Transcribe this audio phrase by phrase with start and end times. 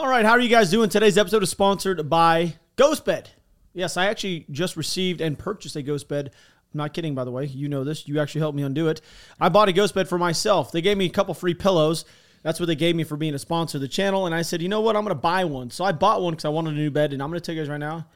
[0.00, 0.88] All right, how are you guys doing?
[0.88, 3.26] Today's episode is sponsored by GhostBed.
[3.74, 6.30] Yes, I actually just received and purchased a ghost bed.
[6.72, 7.44] I'm not kidding, by the way.
[7.44, 8.08] You know this.
[8.08, 9.02] You actually helped me undo it.
[9.38, 10.72] I bought a ghost bed for myself.
[10.72, 12.06] They gave me a couple free pillows.
[12.42, 14.24] That's what they gave me for being a sponsor of the channel.
[14.24, 14.96] And I said, you know what?
[14.96, 15.68] I'm going to buy one.
[15.68, 17.12] So I bought one because I wanted a new bed.
[17.12, 18.06] And I'm going to tell you guys right now,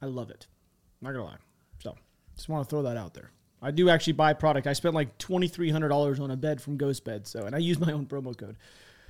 [0.00, 0.46] I love it.
[1.02, 1.38] I'm Not going to lie.
[1.80, 1.96] So
[2.36, 3.32] just want to throw that out there.
[3.60, 4.68] I do actually buy product.
[4.68, 7.26] I spent like $2,300 on a bed from Ghost Bed.
[7.26, 8.56] So, and I use my own promo code.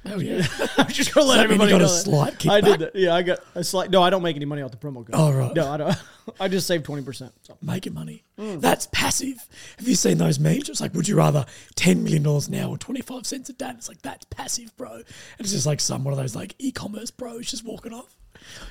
[0.06, 0.46] Oh yeah.
[0.78, 2.96] I'm just gonna let you everybody got know a slight I did that.
[2.96, 3.90] Yeah, I got a slight.
[3.90, 5.10] No, I don't make any money off the promo code.
[5.12, 5.54] Oh, right.
[5.54, 5.96] No, I don't.
[6.40, 7.32] I just saved twenty percent.
[7.42, 7.57] So.
[7.60, 8.24] Making money.
[8.38, 8.60] Mm.
[8.60, 9.46] That's passive.
[9.79, 10.68] Have you seen those memes?
[10.68, 13.70] It's like, would you rather ten million dollars now or twenty five cents a day?
[13.76, 14.92] It's like that's passive, bro.
[14.92, 15.04] And
[15.38, 18.16] it's just like some one of those like e commerce bros just walking off.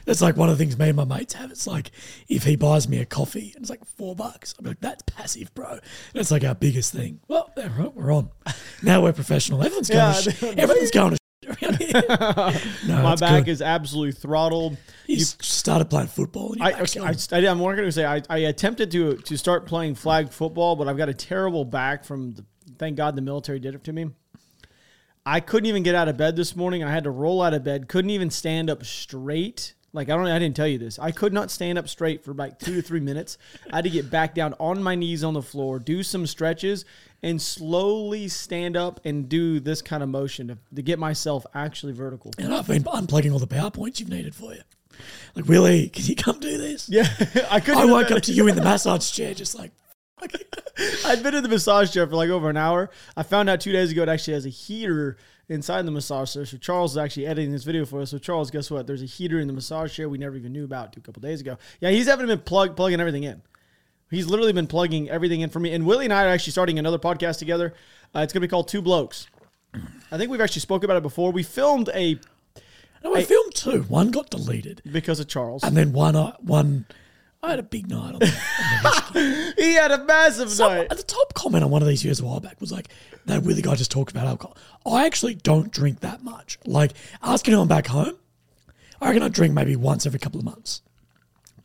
[0.05, 1.51] That's like one of the things me and my mates have.
[1.51, 1.91] It's like
[2.27, 5.53] if he buys me a coffee and it's like four bucks, I'm like, that's passive,
[5.53, 5.69] bro.
[5.71, 5.81] And
[6.15, 7.19] it's like our biggest thing.
[7.27, 7.51] Well,
[7.95, 8.29] we're on.
[8.83, 9.63] Now we're professional.
[9.63, 11.19] Everyone's going Yeah, to sh- everyone's going to sh-
[11.63, 12.01] around here.
[12.87, 13.51] No, My back good.
[13.51, 14.77] is absolutely throttled.
[15.07, 16.55] You started playing football.
[16.61, 16.99] I, okay.
[16.99, 20.75] I, I, I'm going to say I, I attempted to to start playing flag football,
[20.75, 22.33] but I've got a terrible back from.
[22.33, 22.45] The,
[22.77, 24.09] thank God the military did it to me.
[25.29, 26.83] I couldn't even get out of bed this morning.
[26.83, 27.87] I had to roll out of bed.
[27.87, 29.75] Couldn't even stand up straight.
[29.93, 30.25] Like I don't.
[30.25, 30.97] I didn't tell you this.
[30.97, 33.37] I could not stand up straight for like two to three minutes.
[33.71, 36.83] I had to get back down on my knees on the floor, do some stretches,
[37.21, 41.93] and slowly stand up and do this kind of motion to, to get myself actually
[41.93, 42.31] vertical.
[42.39, 44.61] And I've been unplugging all the PowerPoints you've needed for you.
[45.35, 46.89] Like, Willie, can you come do this?
[46.89, 47.07] Yeah,
[47.51, 47.81] I couldn't.
[47.81, 49.71] I woke up to you in the massage chair, just like,
[51.05, 52.89] I'd been in the massage chair for like over an hour.
[53.15, 55.17] I found out two days ago it actually has a heater
[55.47, 56.45] inside the massage chair.
[56.45, 58.11] So Charles is actually editing this video for us.
[58.11, 58.87] So Charles, guess what?
[58.87, 61.41] There's a heater in the massage chair we never even knew about a couple days
[61.41, 61.57] ago.
[61.79, 63.41] Yeah, he's having been plug plugging everything in.
[64.09, 65.71] He's literally been plugging everything in for me.
[65.73, 67.73] And Willie and I are actually starting another podcast together.
[68.15, 69.27] Uh, it's gonna be called Two Blokes.
[70.11, 71.31] I think we've actually spoke about it before.
[71.31, 72.19] We filmed a
[73.03, 73.83] no, I filmed two.
[73.83, 75.63] One got deleted, because of Charles.
[75.63, 76.85] and then one, I, one,
[77.41, 78.13] I had a big night.
[78.15, 80.87] On the, he had a massive Some, night.
[80.91, 82.89] at the top comment on one of these years a while back was like,
[83.27, 84.57] that Willie guy just talked about alcohol.
[84.85, 86.57] I actually don't drink that much.
[86.65, 88.15] Like, asking him back home,
[89.01, 90.81] I reckon I drink maybe once every couple of months.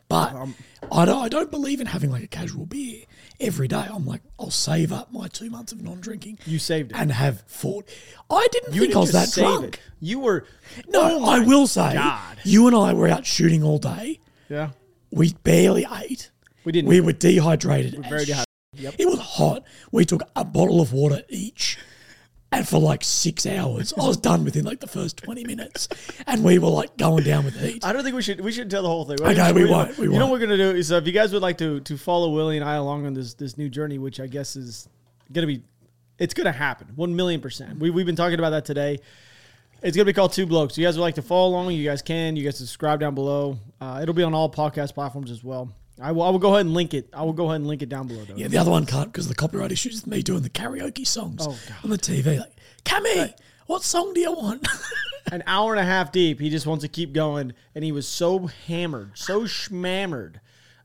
[0.08, 0.54] But Um,
[0.92, 3.02] I, don't, I don't believe in having like a casual beer
[3.40, 3.84] every day.
[3.90, 6.38] I'm like, I'll save up my two months of non drinking.
[6.46, 6.96] You saved it.
[6.96, 7.88] And have fought.
[8.30, 9.74] I didn't You think I didn't was that just drunk.
[9.76, 9.80] it.
[10.00, 10.44] You were
[10.86, 12.36] No, Oh I will say, God.
[12.44, 14.20] you and I were out shooting all day.
[14.48, 14.70] Yeah.
[15.14, 16.30] We barely ate.
[16.64, 16.88] We didn't.
[16.88, 17.94] We were dehydrated.
[18.08, 18.44] very dehydrated.
[18.74, 18.94] Yep.
[18.98, 19.62] It was hot.
[19.92, 21.78] We took a bottle of water each.
[22.50, 25.88] And for like six hours, I was done within like the first 20 minutes.
[26.26, 27.84] And we were like going down with heat.
[27.84, 29.20] I don't think we should we should tell the whole thing.
[29.20, 30.30] Okay, we won't, we you know won't.
[30.30, 32.56] what we're gonna do is uh, if you guys would like to to follow Willie
[32.56, 34.88] and I along on this this new journey, which I guess is
[35.32, 35.62] gonna be
[36.18, 37.80] it's gonna happen one million percent.
[37.80, 39.00] We we've been talking about that today.
[39.84, 40.78] It's gonna be called Two Blokes.
[40.78, 42.36] You guys would like to follow along, you guys can.
[42.36, 43.58] You guys subscribe down below.
[43.80, 45.70] Uh, it'll be on all podcast platforms as well.
[46.00, 47.08] I will, I will go ahead and link it.
[47.12, 48.24] I will go ahead and link it down below.
[48.24, 48.34] Though.
[48.34, 51.46] Yeah, the other one can't because the copyright issues with me doing the karaoke songs
[51.46, 52.38] Oh, on the TV.
[52.40, 52.52] Like,
[52.84, 53.34] Cammy,
[53.66, 54.66] what song do you want?
[55.32, 58.08] An hour and a half deep, he just wants to keep going, and he was
[58.08, 60.40] so hammered, so schmammered.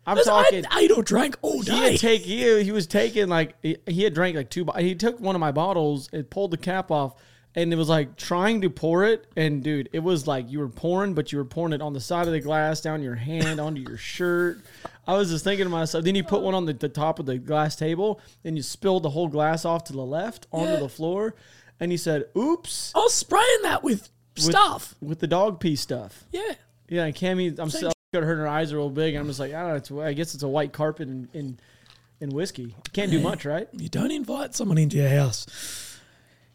[0.06, 0.64] I'm I talking.
[0.66, 1.92] had ate or drank all He day.
[1.92, 4.66] had take he, he was taking like he, he had drank like two.
[4.78, 7.14] He took one of my bottles and pulled the cap off,
[7.56, 9.26] and it was like trying to pour it.
[9.36, 12.00] And dude, it was like you were pouring, but you were pouring it on the
[12.02, 14.60] side of the glass, down your hand, onto your shirt.
[15.08, 16.04] I was just thinking to myself.
[16.04, 19.04] Then you put one on the, the top of the glass table, and you spilled
[19.04, 20.80] the whole glass off to the left onto Yeah.
[20.80, 21.36] the floor.
[21.80, 24.96] And he said, "Oops," I was spraying that with, with, stuff.
[25.02, 26.26] with the dog pee stuff.
[26.32, 26.54] Yeah.
[26.90, 28.36] Yeah, and Cammy, I'm still got her.
[28.38, 29.14] Her eyes are real big.
[29.16, 29.76] And I'm just like, I don't know.
[29.76, 31.60] It's, I guess it's a white carpet in in,
[32.20, 32.76] in whiskey.
[32.94, 33.68] Can't do much, right?
[33.74, 35.46] You don't invite someone into your house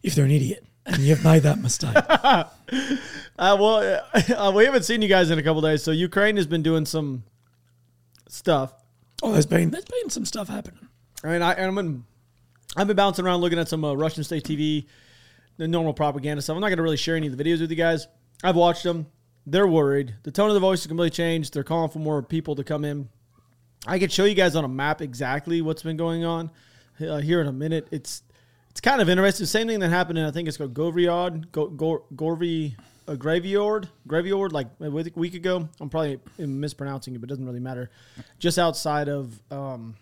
[0.02, 0.64] if they're an idiot.
[0.86, 1.96] And you've made that mistake.
[3.36, 4.02] Uh, well,
[4.36, 5.82] uh, we haven't seen you guys in a couple days.
[5.82, 7.24] So Ukraine has been doing some
[8.28, 8.72] stuff.
[9.22, 10.88] oh, there's been there's been some stuff happening.
[11.22, 12.04] I mean, I, and I've been
[12.76, 14.86] I've been bouncing around looking at some uh, Russian state TV,
[15.56, 16.54] the normal propaganda stuff.
[16.54, 18.06] I'm not going to really share any of the videos with you guys.
[18.42, 19.06] I've watched them.
[19.46, 20.14] They're worried.
[20.22, 21.54] The tone of the voice has completely changed.
[21.54, 23.08] They're calling for more people to come in.
[23.86, 26.50] I could show you guys on a map exactly what's been going on
[27.00, 27.86] uh, here in a minute.
[27.90, 28.22] It's
[28.74, 29.46] it's kind of interesting.
[29.46, 32.74] Same thing that happened in I think it's called Govryad, Go, Go, Gorvy,
[33.06, 35.68] a graveyard, graveyard, like a week ago.
[35.80, 37.88] I'm probably mispronouncing it, but it doesn't really matter.
[38.40, 39.94] Just outside of, um,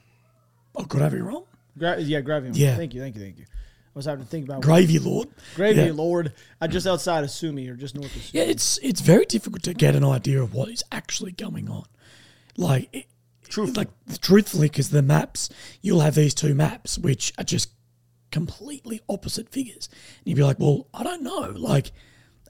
[0.75, 1.45] Oh, could I be wrong?
[1.77, 2.53] Gra- yeah, Graviord.
[2.55, 2.75] Yeah.
[2.77, 3.45] Thank you, thank you, thank you.
[3.45, 5.29] I was having to think about Gravy Lord.
[5.55, 5.93] Gravy Yeah.
[5.93, 6.33] Lord.
[6.63, 8.31] Uh, just outside of Sumy or just north of Sumy.
[8.33, 11.85] Yeah, it's it's very difficult to get an idea of what is actually going on.
[12.57, 13.07] Like, it,
[13.77, 13.89] like
[14.23, 15.51] truthfully, because the maps
[15.83, 17.69] you'll have these two maps which are just
[18.33, 21.93] completely opposite figures, and you'd be like, well, I don't know, like.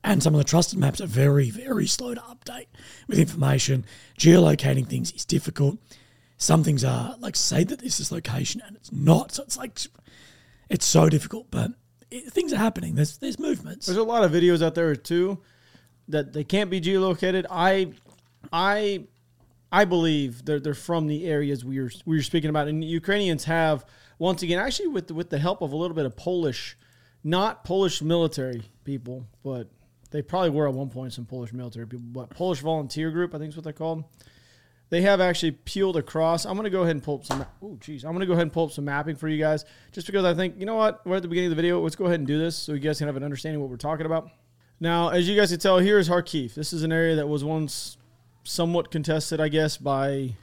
[0.05, 2.67] And some of the trusted maps are very, very slow to update
[3.07, 3.85] with information.
[4.19, 5.79] Geolocating things is difficult.
[6.39, 9.31] Some things are like say that this is location and it's not.
[9.31, 9.79] So it's like
[10.69, 11.71] it's so difficult, but
[12.11, 12.97] it, things are happening.
[12.97, 13.87] There's there's movements.
[13.87, 15.39] There's a lot of videos out there too
[16.09, 17.47] that they can't be geolocated.
[17.51, 17.93] I,
[18.53, 19.05] I,
[19.71, 23.45] I believe they're they're from the areas we were we were speaking about, and Ukrainians
[23.45, 23.85] have
[24.19, 26.77] once again actually with the, with the help of a little bit of Polish,
[27.25, 29.69] not Polish military people, but
[30.11, 33.39] they probably were at one point some Polish military people, but Polish volunteer group I
[33.39, 34.05] think is what they're called.
[34.93, 36.45] They have actually peeled across.
[36.45, 37.47] I'm going to go ahead and pull up some.
[37.63, 38.05] Oh, geez.
[38.05, 40.23] I'm going to go ahead and pull up some mapping for you guys, just because
[40.27, 41.07] I think you know what.
[41.07, 41.81] We're at the beginning of the video.
[41.81, 43.71] Let's go ahead and do this so you guys can have an understanding of what
[43.71, 44.29] we're talking about.
[44.81, 46.53] Now, as you guys can tell, here is Kharkiv.
[46.53, 47.97] This is an area that was once
[48.45, 50.37] somewhat contested, I guess, by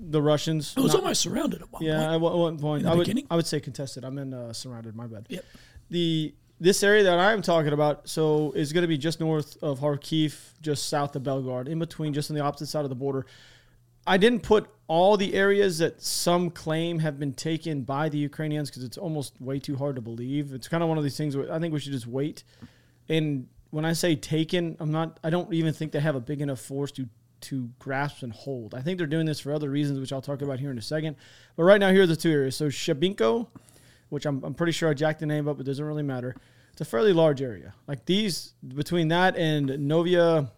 [0.00, 0.74] the Russians.
[0.76, 2.12] It was Not- almost surrounded at one yeah, point.
[2.12, 2.80] at one- point.
[2.80, 3.26] In the I would, beginning?
[3.30, 4.04] I would say contested.
[4.04, 4.94] I meant uh, surrounded.
[4.96, 5.26] My bad.
[5.28, 5.44] Yep.
[5.90, 9.80] The this area that I'm talking about, so is going to be just north of
[9.80, 13.24] Kharkiv, just south of Belgorod, in between, just on the opposite side of the border.
[14.06, 18.68] I didn't put all the areas that some claim have been taken by the Ukrainians
[18.70, 20.52] because it's almost way too hard to believe.
[20.52, 22.44] It's kind of one of these things where I think we should just wait.
[23.08, 25.18] And when I say taken, I'm not.
[25.24, 27.08] I don't even think they have a big enough force to
[27.42, 28.74] to grasp and hold.
[28.74, 30.82] I think they're doing this for other reasons, which I'll talk about here in a
[30.82, 31.16] second.
[31.56, 32.56] But right now, here are the two areas.
[32.56, 33.48] So Shabinko,
[34.08, 36.34] which I'm, I'm pretty sure I jacked the name up, but it doesn't really matter.
[36.72, 37.74] It's a fairly large area.
[37.86, 40.50] Like these, between that and Novia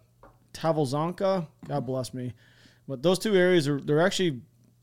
[0.53, 2.33] Tavolzanka, God bless me.
[2.87, 4.41] But those two areas are they're actually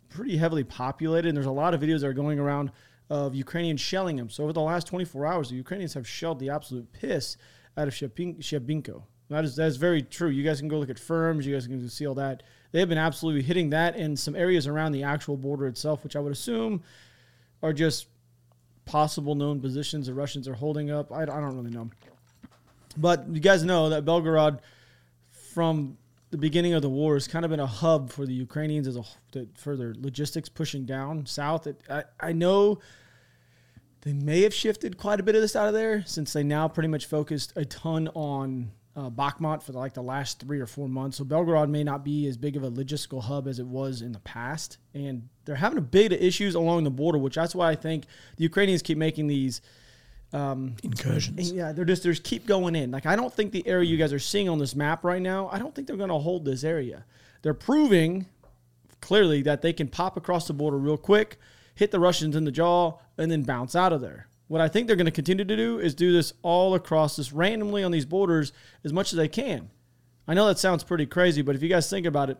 [0.08, 2.72] pretty heavily populated, and there's a lot of videos that are going around
[3.08, 4.30] of Ukrainians shelling them.
[4.30, 7.36] So over the last 24 hours, the Ukrainians have shelled the absolute piss
[7.76, 9.02] out of Shebinko.
[9.30, 10.28] That is that is very true.
[10.28, 11.46] You guys can go look at FIRMS.
[11.46, 12.42] You guys can see all that.
[12.72, 16.16] They have been absolutely hitting that in some areas around the actual border itself, which
[16.16, 16.82] I would assume
[17.62, 18.08] are just
[18.84, 21.12] possible known positions the Russians are holding up.
[21.12, 21.90] I, I don't really know.
[22.96, 24.58] But you guys know that Belgorod,
[25.30, 25.96] from
[26.30, 28.96] the beginning of the war, has kind of been a hub for the Ukrainians as
[28.96, 29.04] a
[29.54, 31.68] for their logistics pushing down south.
[31.68, 32.80] It, I, I know
[34.00, 36.66] they may have shifted quite a bit of this out of there since they now
[36.66, 40.88] pretty much focused a ton on uh, Bakhmut for like the last three or four
[40.88, 41.18] months.
[41.18, 44.12] So Belgorod may not be as big of a logistical hub as it was in
[44.12, 47.70] the past, and they're having a bit of issues along the border, which that's why
[47.70, 48.04] I think
[48.36, 49.60] the Ukrainians keep making these.
[50.32, 51.50] Um, Incursions.
[51.50, 52.92] yeah, they're just there's keep going in.
[52.92, 55.48] Like I don't think the area you guys are seeing on this map right now,
[55.50, 57.04] I don't think they're going to hold this area.
[57.42, 58.26] They're proving
[59.00, 61.36] clearly that they can pop across the border real quick,
[61.74, 64.28] hit the Russians in the jaw, and then bounce out of there.
[64.50, 67.32] What I think they're going to continue to do is do this all across this
[67.32, 68.52] randomly on these borders
[68.82, 69.70] as much as they can.
[70.26, 72.38] I know that sounds pretty crazy, but if you guys think about it,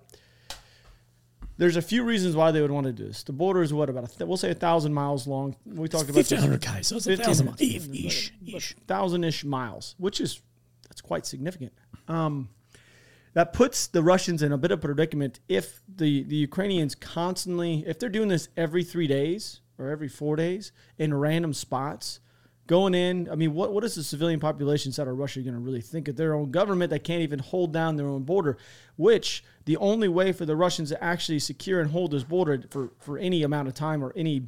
[1.56, 3.22] there's a few reasons why they would want to do this.
[3.22, 5.54] The border is what about a th- we'll say a thousand miles long.
[5.64, 6.32] We talked about this.
[6.32, 10.42] 1500k, so it's a 15 thousand ish, thousand ish miles, which is
[10.88, 11.72] that's quite significant.
[12.08, 12.48] Um,
[13.34, 17.84] that puts the Russians in a bit of a predicament if the the Ukrainians constantly
[17.86, 22.20] if they're doing this every three days or every four days in random spots.
[22.66, 25.60] Going in, I mean, what, what is the civilian population inside of Russia going to
[25.60, 28.58] really think of their own government that can't even hold down their own border?
[28.96, 32.92] Which the only way for the Russians to actually secure and hold this border for,
[33.00, 34.46] for any amount of time or any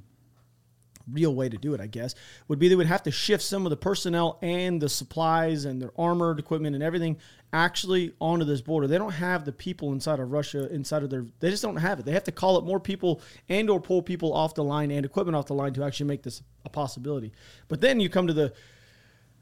[1.10, 2.14] real way to do it, I guess,
[2.48, 5.80] would be they would have to shift some of the personnel and the supplies and
[5.80, 7.16] their armored equipment and everything
[7.52, 8.86] actually onto this border.
[8.86, 11.26] They don't have the people inside of Russia inside of their.
[11.40, 12.06] They just don't have it.
[12.06, 15.04] They have to call up more people and or pull people off the line and
[15.04, 17.32] equipment off the line to actually make this a possibility.
[17.68, 18.52] But then you come to the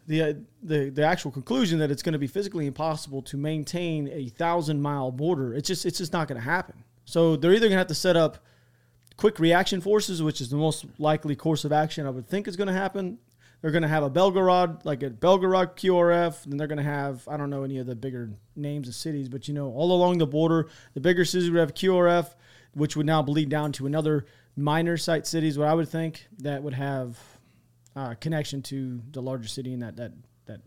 [0.07, 4.09] the uh, the the actual conclusion that it's going to be physically impossible to maintain
[4.09, 5.55] a thousand mile border.
[5.55, 6.85] It's just it's just not going to happen.
[7.05, 8.39] So they're either going to have to set up
[9.17, 12.57] quick reaction forces, which is the most likely course of action I would think is
[12.57, 13.19] going to happen.
[13.63, 16.45] They're going to have a Belgorod, like a Belgorod QRF.
[16.45, 19.29] Then they're going to have, I don't know any of the bigger names of cities,
[19.29, 22.35] but you know, all along the border, the bigger cities would have QRF,
[22.73, 24.25] which would now bleed down to another
[24.57, 27.19] minor site cities, what I would think, that would have
[27.95, 30.13] uh, connection to the larger city in that, that,
[30.47, 30.61] that,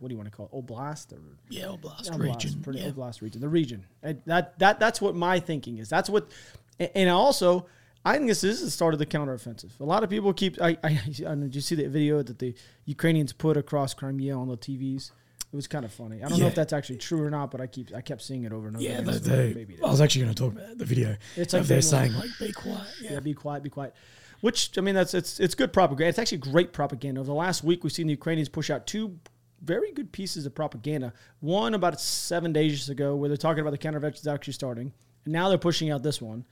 [0.00, 0.66] what do you want to call it?
[0.66, 2.62] Oblast or Yeah, Oblast Oblast, region.
[2.62, 2.90] pretty yeah.
[2.90, 3.86] Oblast region, the region.
[4.02, 5.88] And That that that's what my thinking is.
[5.88, 6.30] That's what,
[6.78, 7.66] and also
[8.04, 9.80] I think this is the start of the counteroffensive.
[9.80, 10.60] A lot of people keep.
[10.60, 14.48] I, I, I did you see that video that the Ukrainians put across Crimea on
[14.48, 15.10] the TVs?
[15.52, 16.22] It was kind of funny.
[16.22, 18.42] I don't know if that's actually true or not, but I keep I kept seeing
[18.42, 18.84] it over and over.
[18.84, 21.16] Yeah, again, they, so maybe it I was actually going to talk about the video.
[21.36, 23.94] It's like they're saying like, "Be quiet." yeah, Yeah, be quiet, be quiet.
[24.40, 26.08] Which I mean, that's it's it's good propaganda.
[26.08, 27.20] It's actually great propaganda.
[27.20, 29.18] Over the last week, we've seen the Ukrainians push out two
[29.62, 31.12] very good pieces of propaganda.
[31.40, 34.92] One about seven days ago, where they're talking about the counterventions actually starting,
[35.24, 36.44] and now they're pushing out this one,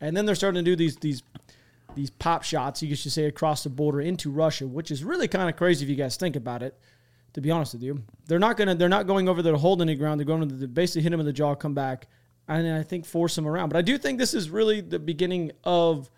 [0.00, 1.22] and then they're starting to do these these
[1.94, 5.48] these pop shots, you should say, across the border into Russia, which is really kind
[5.48, 6.78] of crazy if you guys think about it.
[7.34, 9.80] To be honest with you, they're not gonna they're not going over there to hold
[9.80, 10.18] any ground.
[10.18, 12.08] They're going to the, basically hit him in the jaw, come back,
[12.48, 13.68] and I think force him around.
[13.68, 16.10] But I do think this is really the beginning of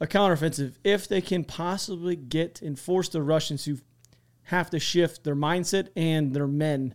[0.00, 3.78] a counteroffensive if they can possibly get and force the Russians to
[4.44, 6.94] have to shift their mindset and their men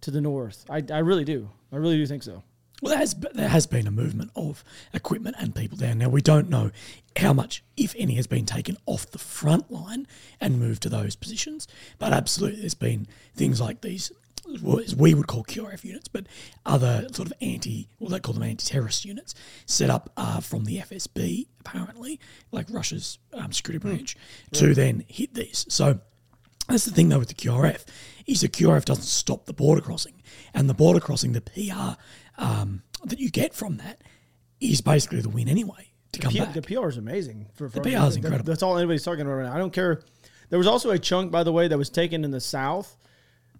[0.00, 0.64] to the north.
[0.70, 1.50] I, I really do.
[1.70, 2.42] I really do think so.
[2.80, 5.94] Well, there has, there has been a movement of equipment and people there.
[5.94, 6.70] Now, we don't know
[7.16, 10.06] how much, if any, has been taken off the front line
[10.40, 11.66] and moved to those positions.
[11.98, 14.12] But absolutely, there's been things like these,
[14.46, 16.26] as we would call QRF units, but
[16.64, 19.34] other sort of anti, well, they call them anti terrorist units,
[19.66, 22.20] set up uh, from the FSB, apparently,
[22.52, 24.16] like Russia's um, security branch,
[24.52, 25.66] to then hit these.
[25.68, 25.98] So,
[26.68, 27.86] that's the thing though with the QRF
[28.26, 30.22] is the QRF doesn't stop the border crossing,
[30.54, 31.98] and the border crossing, the PR
[32.38, 34.02] um, that you get from that
[34.60, 36.54] is basically the win anyway to come P- back.
[36.54, 37.46] The PR is amazing.
[37.54, 38.44] For, for PR is incredible.
[38.44, 39.54] That's all anybody's talking about right now.
[39.54, 40.02] I don't care.
[40.50, 42.96] There was also a chunk, by the way, that was taken in the south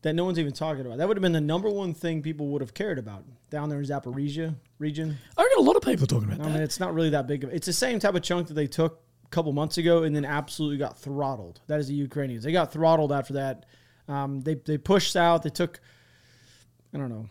[0.02, 0.99] that no one's even talking about.
[0.99, 3.78] That would have been the number one thing people would have cared about down there
[3.78, 5.18] in Zaporizhia region.
[5.37, 6.54] I reckon a lot of people talking about I that.
[6.54, 7.52] mean, it's not really that big of.
[7.52, 10.25] It's the same type of chunk that they took a couple months ago and then
[10.25, 11.61] absolutely got throttled.
[11.66, 12.44] That is the Ukrainians.
[12.44, 13.66] They got throttled after that.
[14.06, 15.42] Um, they they pushed south.
[15.42, 15.80] They took,
[16.94, 17.28] I don't know,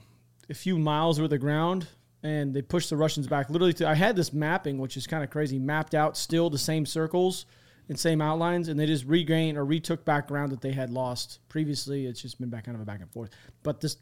[0.49, 1.87] a few miles worth of ground,
[2.23, 3.49] and they pushed the Russians back.
[3.49, 6.57] Literally, to, I had this mapping, which is kind of crazy, mapped out still the
[6.57, 7.45] same circles
[7.89, 11.39] and same outlines, and they just regained or retook back ground that they had lost
[11.49, 12.05] previously.
[12.05, 13.29] It's just been back kind of a back and forth.
[13.63, 13.97] But this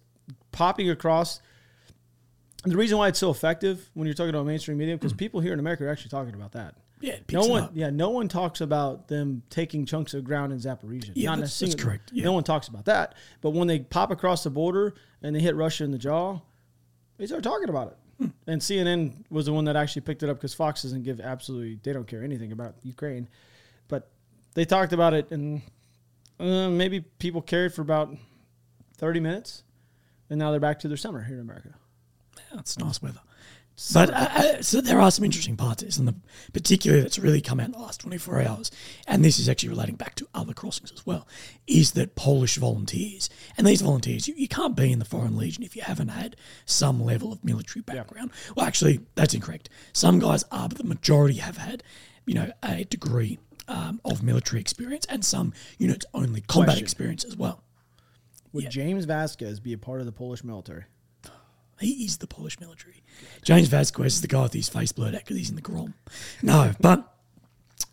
[0.52, 1.40] popping across
[2.64, 5.18] the reason why it's so effective when you're talking about mainstream media because hmm.
[5.18, 6.76] people here in America are actually talking about that.
[7.02, 11.12] Yeah, No one, yeah, no one talks about them taking chunks of ground in Zaporizhia.
[11.16, 12.24] Yeah, Not that's- that's correct, yeah.
[12.24, 13.16] No one talks about that.
[13.42, 16.40] But when they pop across the border and they hit Russia in the jaw,
[17.18, 17.98] they start talking about it.
[18.18, 18.28] Hmm.
[18.48, 21.80] And CNN was the one that actually picked it up because Fox doesn't give absolutely,
[21.84, 23.28] they don't care anything about Ukraine.
[23.88, 24.10] But
[24.54, 25.62] they talked about it, and
[26.40, 28.16] uh, maybe people cared for about
[28.98, 29.64] 30 minutes,
[30.30, 31.74] and now they're back to their summer here in America.
[32.52, 33.20] Yeah, it's nice weather.
[33.94, 36.16] But uh, uh, so there are some interesting parts of this, and the
[36.54, 38.72] particularly that's really come out in the last 24 hours,
[39.06, 41.28] and this is actually relating back to other crossings as well,
[41.68, 45.64] is that Polish volunteers, and these volunteers, you, you can't be in the Foreign Legion
[45.64, 48.32] if you haven't had some level of military background.
[48.56, 49.68] Well, actually, that's incorrect.
[49.92, 51.84] Some guys are, but the majority have had,
[52.26, 56.84] you know, a degree um, of military experience, and some units only combat Question.
[56.84, 57.62] experience as well.
[58.54, 60.86] Would James Vasquez be a part of the Polish military?
[61.80, 63.04] He is the Polish military.
[63.44, 65.94] James Vasquez is the guy with his face blurred out because he's in the Grom.
[66.42, 67.16] No, but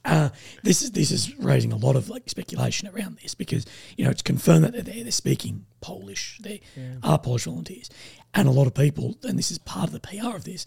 [0.04, 0.30] uh,
[0.62, 4.10] this is this is raising a lot of like speculation around this because you know
[4.10, 6.38] it's confirmed that they're there, they're speaking Polish.
[6.42, 6.60] They
[7.02, 7.90] are Polish volunteers,
[8.34, 10.66] and a lot of people, and this is part of the PR of this,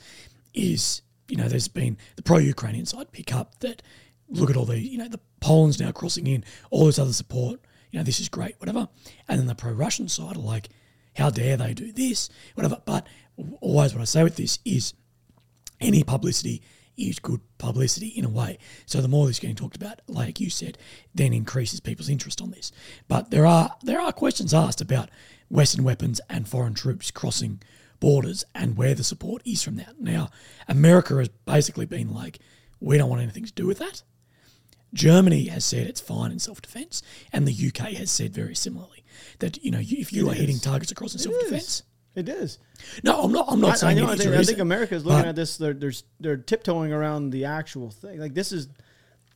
[0.54, 3.82] is you know there's been the pro-Ukrainian side pick up that
[4.30, 7.60] look at all the you know the Poland's now crossing in, all this other support.
[7.92, 8.88] You know this is great, whatever,
[9.28, 10.70] and then the pro-Russian side are like
[11.16, 12.82] how dare they do this, whatever.
[12.86, 13.08] But
[13.62, 14.94] always what I say with this is
[15.80, 16.62] any publicity
[16.98, 18.58] is good publicity in a way.
[18.86, 20.78] So the more this is getting talked about, like you said,
[21.14, 22.72] then increases people's interest on this.
[23.08, 25.10] But there are there are questions asked about
[25.50, 27.62] Western weapons and foreign troops crossing
[28.00, 30.00] borders and where the support is from that.
[30.00, 30.30] Now,
[30.68, 32.40] America has basically been like,
[32.80, 34.04] we don't want anything to do with that.
[34.94, 37.02] Germany has said it's fine in self defense,
[37.34, 38.95] and the UK has said very similarly
[39.40, 41.84] that you know if you It are hitting targets across in self defense.
[42.16, 42.60] It is.
[43.04, 43.46] No, I'm not.
[43.50, 44.06] I'm not I, I saying know.
[44.06, 45.58] it I is think, I think America is looking at this.
[45.58, 48.20] They're, they're they're tiptoeing around the actual thing.
[48.20, 48.70] Like this is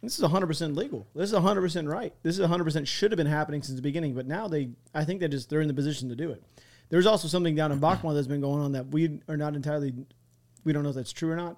[0.02, 1.06] this is 100 percent legal.
[1.14, 2.14] This is 100 percent right.
[2.24, 4.14] This is 100 percent should have been happening since the beginning.
[4.14, 6.42] But now they, I think they just they're in the position to do it.
[6.88, 9.94] There's also something down in Bakhmut that's been going on that we are not entirely.
[10.64, 11.58] We don't know if that's true or not.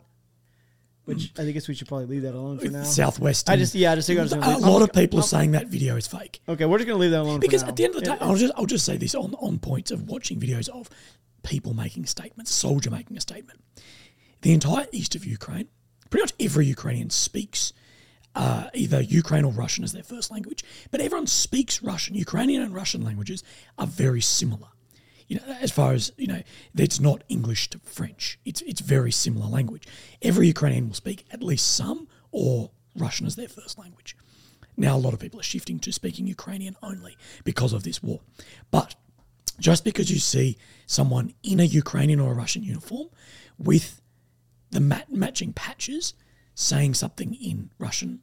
[1.06, 2.84] Which I guess we should probably leave that alone for now.
[2.84, 3.50] Southwest.
[3.50, 5.24] I just yeah, I just think I was a leave- lot I'm- of people are
[5.24, 7.68] I'm- saying that video is fake Okay, we're just gonna leave that alone because for
[7.68, 7.70] now.
[7.72, 9.58] at the end of the day, It- I'll just I'll just say this on on
[9.60, 10.90] points of watching videos of
[11.44, 13.60] people making statements, soldier making a statement.
[14.42, 15.68] The entire east of Ukraine,
[16.12, 17.74] pretty much every Ukrainian speaks
[18.34, 22.16] uh, either Ukraine or Russian as their first language, but everyone speaks Russian.
[22.16, 23.44] Ukrainian and Russian languages
[23.78, 24.70] are very similar.
[25.32, 26.42] You know, as far as you know,
[26.76, 28.38] it's not English to French.
[28.44, 29.88] It's it's very similar language.
[30.22, 34.18] Every Ukrainian will speak at least some or Russian as their first language.
[34.76, 38.20] Now, a lot of people are shifting to speaking Ukrainian only because of this war.
[38.72, 38.96] But
[39.58, 43.08] just because you see someone in a Ukrainian or a Russian uniform
[43.58, 44.02] with
[44.72, 46.14] the mat- matching patches
[46.56, 48.20] saying something in Russian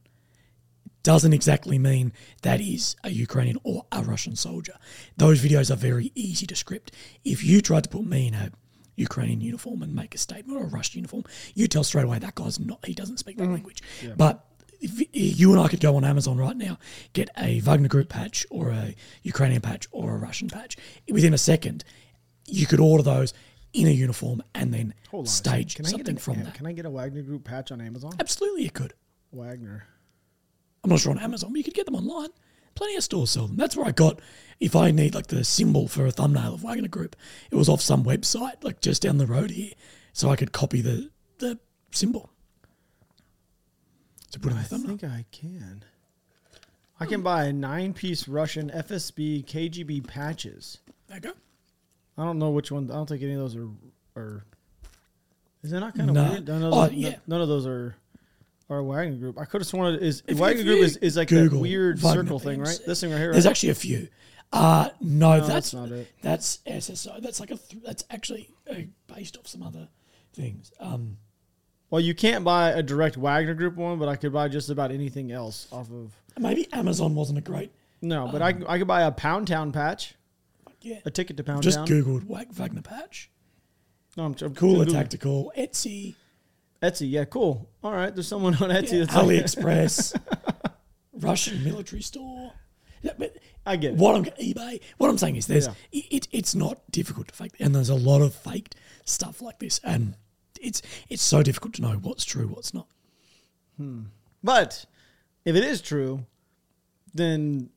[1.03, 2.13] doesn't exactly mean
[2.43, 4.75] that is a Ukrainian or a Russian soldier.
[5.17, 6.93] Those videos are very easy to script.
[7.25, 8.51] If you tried to put me in a
[8.97, 11.25] Ukrainian uniform and make a statement or a Russian uniform,
[11.55, 13.53] you tell straight away that guy's not, he doesn't speak that mm.
[13.53, 13.83] language.
[14.17, 14.45] But
[14.81, 16.79] if you and I could go on Amazon right now,
[17.13, 20.77] get a Wagner Group patch or a Ukrainian patch or a Russian patch.
[21.09, 21.85] Within a second,
[22.47, 23.35] you could order those
[23.73, 25.27] in a uniform and then Hold on.
[25.27, 25.85] stage second.
[25.85, 26.55] Can I something an- from yeah, that.
[26.55, 28.13] Can I get a Wagner Group patch on Amazon?
[28.19, 28.95] Absolutely, you could.
[29.33, 29.85] Wagner.
[30.89, 32.31] I'm not sure on Amazon, but you could get them online.
[32.75, 33.57] Plenty of stores sell them.
[33.57, 34.21] That's where I got.
[34.59, 37.15] If I need like the symbol for a thumbnail of Wagner Group,
[37.51, 39.73] it was off some website like just down the road here,
[40.15, 41.59] so I could copy the the
[41.91, 42.31] symbol
[44.31, 45.85] to put in the I think I can.
[46.99, 50.79] I can buy a nine-piece Russian FSB KGB patches.
[51.09, 51.33] There you go.
[52.17, 52.91] I don't know which one.
[52.91, 53.69] I don't think any of those are.
[54.17, 54.45] are
[55.63, 56.31] is that not kind of No.
[56.31, 56.49] weird?
[56.49, 57.17] None of, Oh, those, yeah.
[57.27, 57.95] None of those are.
[58.71, 59.39] Are Wagner Group.
[59.39, 61.99] I could have sworn it is If- Wagner if Group is, is like Google weird
[62.01, 62.79] circle thing, right?
[62.87, 63.33] This thing right here.
[63.33, 63.51] There's right?
[63.51, 64.09] actually a few.
[64.53, 66.09] Uh, no, No, that's that's not it.
[66.23, 67.21] That's SSO.
[67.23, 67.57] That's like a.
[67.57, 68.75] Th- that's actually uh,
[69.07, 69.89] based off some other
[70.35, 70.71] things.
[70.81, 71.17] Um,
[71.91, 74.91] Well, you can't buy a direct Wagner Group one, but I could buy just about
[74.91, 76.13] anything else off of.
[76.39, 77.73] maybe Amazon wasn't a great.
[78.03, 80.15] No, but I, I could buy a Pound Town patch,
[80.83, 81.87] Yeah, a ticket to Pound just Town.
[81.89, 83.31] googled Wag- Wagner patch.
[84.17, 86.15] No, I'm, I'm Cooler tactical Etsy.
[86.83, 87.69] Etsy, yeah, cool.
[87.83, 90.15] All right, there's someone on Etsy that's like, AliExpress,
[91.13, 92.53] Russian military store.
[93.03, 93.97] Yeah, but I get it.
[93.99, 94.81] what I'm eBay.
[94.99, 95.75] What I'm saying is, there's Yeah.
[95.93, 99.59] it, it, it's not difficult to fake, and there's a lot of faked stuff like
[99.59, 100.15] this, and
[100.61, 102.87] it's it's so difficult to know what's true, what's not.
[103.77, 104.03] Hmm.
[104.43, 104.85] But
[105.45, 106.27] if it is true,
[107.15, 107.71] then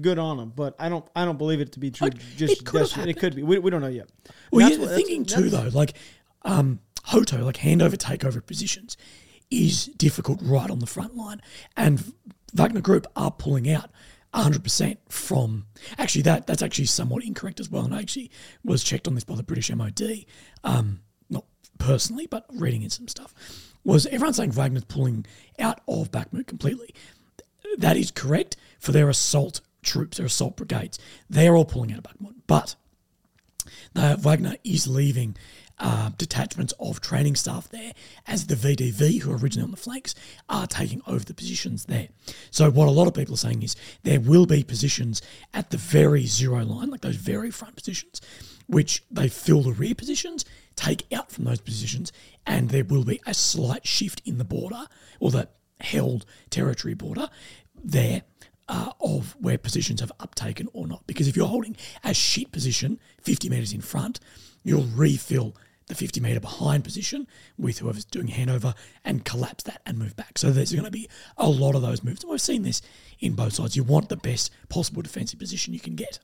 [0.00, 0.52] good on them.
[0.54, 2.08] But I don't I don't believe it to be true.
[2.08, 3.42] Like, just it could it could be.
[3.42, 4.08] We, we don't know yet.
[4.50, 5.94] Well, That's yeah, the that's- thinking too, that's- though, like
[6.42, 8.96] um, Hoto, like handover takeover positions,
[9.50, 11.40] is difficult right on the front line,
[11.76, 12.12] and
[12.52, 13.90] Wagner Group are pulling out
[14.34, 15.66] 100% from.
[15.98, 18.30] Actually, that that's actually somewhat incorrect as well, and I actually
[18.64, 20.24] was checked on this by the British MOD,
[20.64, 21.44] um, not
[21.78, 23.34] personally, but reading in some stuff.
[23.84, 25.26] Was everyone saying Wagner's pulling
[25.58, 26.94] out of Bakhmut completely?
[27.78, 30.98] That is correct for their assault troops, their assault brigades.
[31.30, 32.74] They're all pulling out of Bakhmut, but
[33.94, 35.36] uh, Wagner is leaving
[35.78, 37.92] uh, detachments of training staff there
[38.26, 40.14] as the VDV, who are originally on the flanks,
[40.48, 42.08] are taking over the positions there.
[42.50, 45.76] So, what a lot of people are saying is there will be positions at the
[45.76, 48.20] very zero line, like those very front positions,
[48.66, 50.44] which they fill the rear positions,
[50.76, 52.12] take out from those positions,
[52.46, 54.86] and there will be a slight shift in the border
[55.20, 55.48] or the
[55.80, 57.28] held territory border
[57.74, 58.22] there
[58.68, 61.06] uh, of where positions have uptaken or not.
[61.06, 64.20] Because if you're holding a shit position 50 metres in front,
[64.64, 65.54] you'll refill
[65.86, 70.36] the 50 metre behind position with whoever's doing handover and collapse that and move back.
[70.38, 72.22] So there's going to be a lot of those moves.
[72.22, 72.82] And we've seen this
[73.20, 73.76] in both sides.
[73.76, 76.18] You want the best possible defensive position you can get.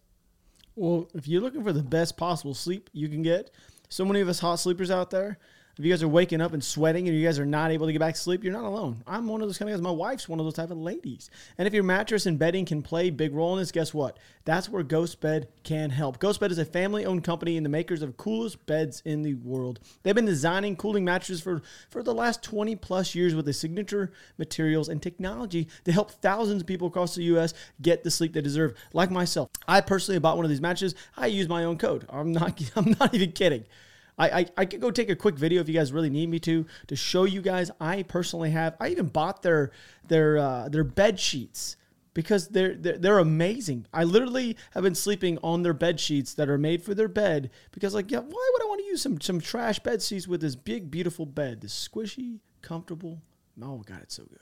[0.75, 3.51] Well, if you're looking for the best possible sleep you can get,
[3.89, 5.39] so many of us hot sleepers out there,
[5.79, 7.93] if you guys are waking up and sweating and you guys are not able to
[7.93, 9.03] get back to sleep, you're not alone.
[9.07, 9.83] I'm one of those kind of guys.
[9.83, 11.31] My wife's one of those type of ladies.
[11.57, 14.19] And if your mattress and bedding can play a big role in this, guess what?
[14.45, 16.19] That's where Ghost Bed can help.
[16.19, 19.81] Ghost Bed is a family-owned company and the makers of coolest beds in the world.
[20.03, 24.13] They've been designing cooling mattresses for, for the last 20 plus years with the signature
[24.37, 27.55] materials and technology to help thousands of people across the U.S.
[27.81, 29.49] get the sleep they deserve, like myself.
[29.67, 30.95] I personally bought one of these mattresses.
[31.17, 32.07] I use my own code.
[32.11, 33.65] I'm not, I'm not even kidding.
[34.19, 36.39] I, I, I could go take a quick video if you guys really need me
[36.41, 37.71] to to show you guys.
[37.81, 38.77] I personally have.
[38.81, 39.73] I even bought their
[40.09, 41.77] their uh, their bed sheets
[42.15, 43.87] because they're, they're they're amazing.
[43.93, 47.51] I literally have been sleeping on their bed sheets that are made for their bed
[47.73, 50.41] because like yeah, why would I want to use some some trash bed sheets with
[50.41, 53.21] this big beautiful bed, this squishy, comfortable.
[53.63, 54.39] Oh god, it's so good.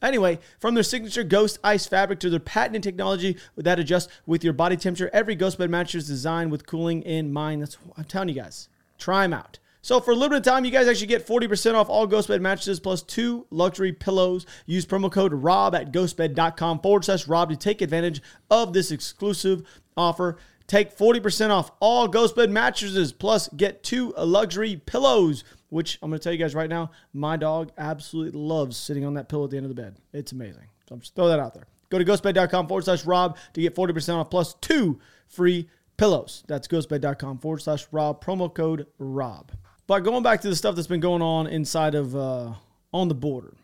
[0.00, 4.54] Anyway, from their signature Ghost Ice fabric to their patented technology that adjusts with your
[4.54, 7.62] body temperature, every Ghost bed mattress is designed with cooling in mind.
[7.62, 8.68] That's I'm telling you guys.
[8.98, 9.58] Try them out.
[9.86, 12.80] So for a limited time, you guys actually get 40% off all Ghost Bed mattresses
[12.80, 14.44] plus two luxury pillows.
[14.66, 19.62] Use promo code ROB at ghostbed.com forward slash ROB to take advantage of this exclusive
[19.96, 20.38] offer.
[20.66, 26.18] Take 40% off all Ghost Bed mattresses plus get two luxury pillows, which I'm going
[26.18, 29.50] to tell you guys right now, my dog absolutely loves sitting on that pillow at
[29.50, 29.94] the end of the bed.
[30.12, 30.64] It's amazing.
[30.88, 31.68] So I'm just throw that out there.
[31.90, 36.44] Go to ghostbed.com forward slash Rob to get 40% off plus two free pillows.
[36.46, 39.52] That's ghostbed.com forward slash Rob, promo code Rob.
[39.86, 42.54] But going back to the stuff that's been going on inside of uh,
[42.92, 43.54] on the border,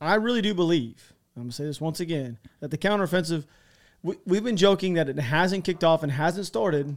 [0.00, 3.46] I really do believe, I'm going to say this once again, that the counteroffensive,
[4.02, 6.96] we, we've been joking that it hasn't kicked off and hasn't started,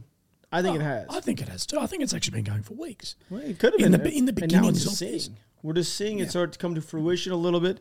[0.52, 1.06] I think it has.
[1.10, 1.78] I think it has too.
[1.78, 3.16] I think it's actually been going for weeks.
[3.30, 5.36] Well, it could have in been the- in the it's just seeing.
[5.62, 7.80] We're just seeing it start to come to fruition a little bit.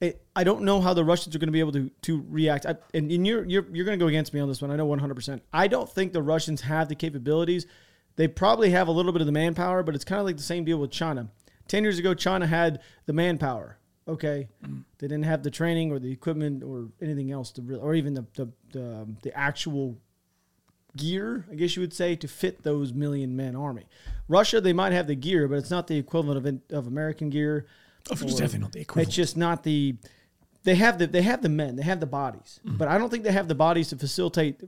[0.00, 2.64] It, I don't know how the Russians are going to be able to to react.
[2.66, 4.70] I, and, and you're you're you're going to go against me on this one.
[4.70, 5.14] I know 100.
[5.14, 7.66] percent I don't think the Russians have the capabilities.
[8.16, 10.42] They probably have a little bit of the manpower, but it's kind of like the
[10.42, 11.28] same deal with China.
[11.68, 13.76] Ten years ago, China had the manpower.
[14.08, 14.84] Okay, Mm.
[14.98, 18.14] they didn't have the training or the equipment or anything else to really, or even
[18.14, 19.98] the the the, um, the actual
[20.96, 23.86] gear, I guess you would say, to fit those million man army.
[24.28, 27.66] Russia, they might have the gear, but it's not the equivalent of of American gear.
[28.10, 29.08] Of it's definitely not the equivalent.
[29.08, 29.96] It's just not the.
[30.62, 32.76] They have the they have the men, they have the bodies, Mm.
[32.78, 34.60] but I don't think they have the bodies to facilitate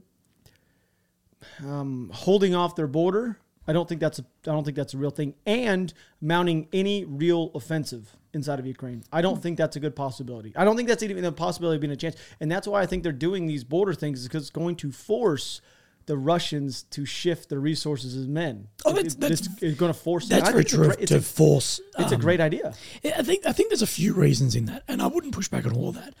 [1.63, 3.37] um, holding off their border.
[3.67, 7.05] I don't think that's a, I don't think that's a real thing, and mounting any
[7.05, 9.03] real offensive inside of Ukraine.
[9.11, 10.51] I don't think that's a good possibility.
[10.55, 12.85] I don't think that's even a possibility of being a chance, and that's why I
[12.85, 15.61] think they're doing these border things is because it's going to force
[16.05, 18.67] the Russians to shift their resources as men.
[18.85, 20.27] Oh, that's- it- that's- it's, going to force.
[20.27, 20.85] That's very a true.
[20.87, 21.79] great- It's, to a, force.
[21.97, 22.73] it's a um, great idea.
[23.05, 25.65] I think I think there's a few reasons in that, and I wouldn't push back
[25.65, 26.13] on all of that,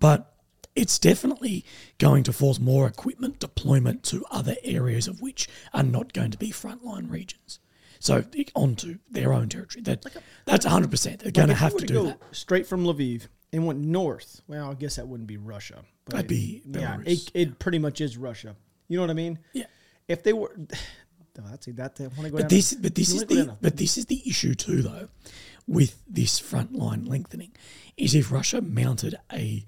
[0.00, 0.32] but
[0.74, 1.64] it's definitely
[1.98, 6.38] going to force more equipment deployment to other areas of which are not going to
[6.38, 7.60] be frontline regions.
[7.98, 8.22] So
[8.54, 9.82] onto their own territory.
[9.82, 10.04] That
[10.44, 10.90] that's 100.
[10.90, 12.18] percent They're going to Like, if you have to to do that.
[12.32, 14.42] straight from Lviv and went north.
[14.46, 15.82] Well, I guess that wouldn't be Russia.
[16.04, 16.96] But That'd be yeah.
[16.98, 17.06] Belarus.
[17.06, 18.54] It, it pretty much is Russia.
[18.88, 19.38] You know what I mean?
[19.52, 19.64] Yeah.
[20.08, 20.56] If they were,
[21.34, 22.00] that's that.
[22.00, 22.36] Uh, I want to go.
[22.38, 25.08] But this, but this is the, but this is the issue too, though,
[25.66, 27.52] with this front line lengthening,
[27.96, 29.64] is if Russia mounted a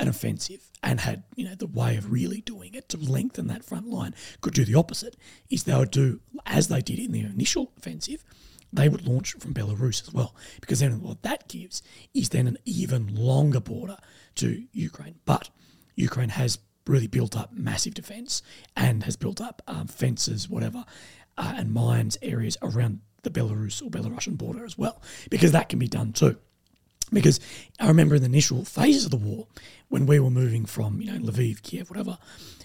[0.00, 3.64] an offensive and had you know the way of really doing it to lengthen that
[3.64, 5.16] front line, could do the opposite.
[5.50, 8.22] Is they would do as they did in the initial offensive.
[8.72, 11.80] They would launch from Belarus as well, because then what that gives
[12.12, 13.98] is then an even longer border
[14.36, 15.14] to Ukraine.
[15.24, 15.48] But
[15.94, 18.42] Ukraine has really built up massive defence
[18.76, 20.84] and has built up um, fences, whatever,
[21.38, 25.78] uh, and mines areas around the Belarus or Belarusian border as well, because that can
[25.78, 26.36] be done too.
[27.12, 27.38] Because
[27.78, 29.46] I remember in the initial phases of the war,
[29.88, 32.18] when we were moving from, you know, Lviv, Kiev, whatever,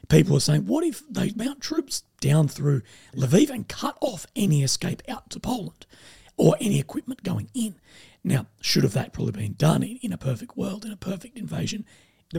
[0.08, 2.82] people were saying, what if they mount troops down through
[3.16, 5.86] Lviv and cut off any escape out to Poland
[6.38, 7.76] or any equipment going in?
[8.24, 11.38] Now, should have that probably been done in, in a perfect world, in a perfect
[11.38, 11.86] invasion?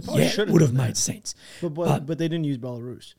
[0.00, 1.34] Probably Yeah, should would have made sense.
[1.60, 3.14] but, but, but- but they didn't use Belarus.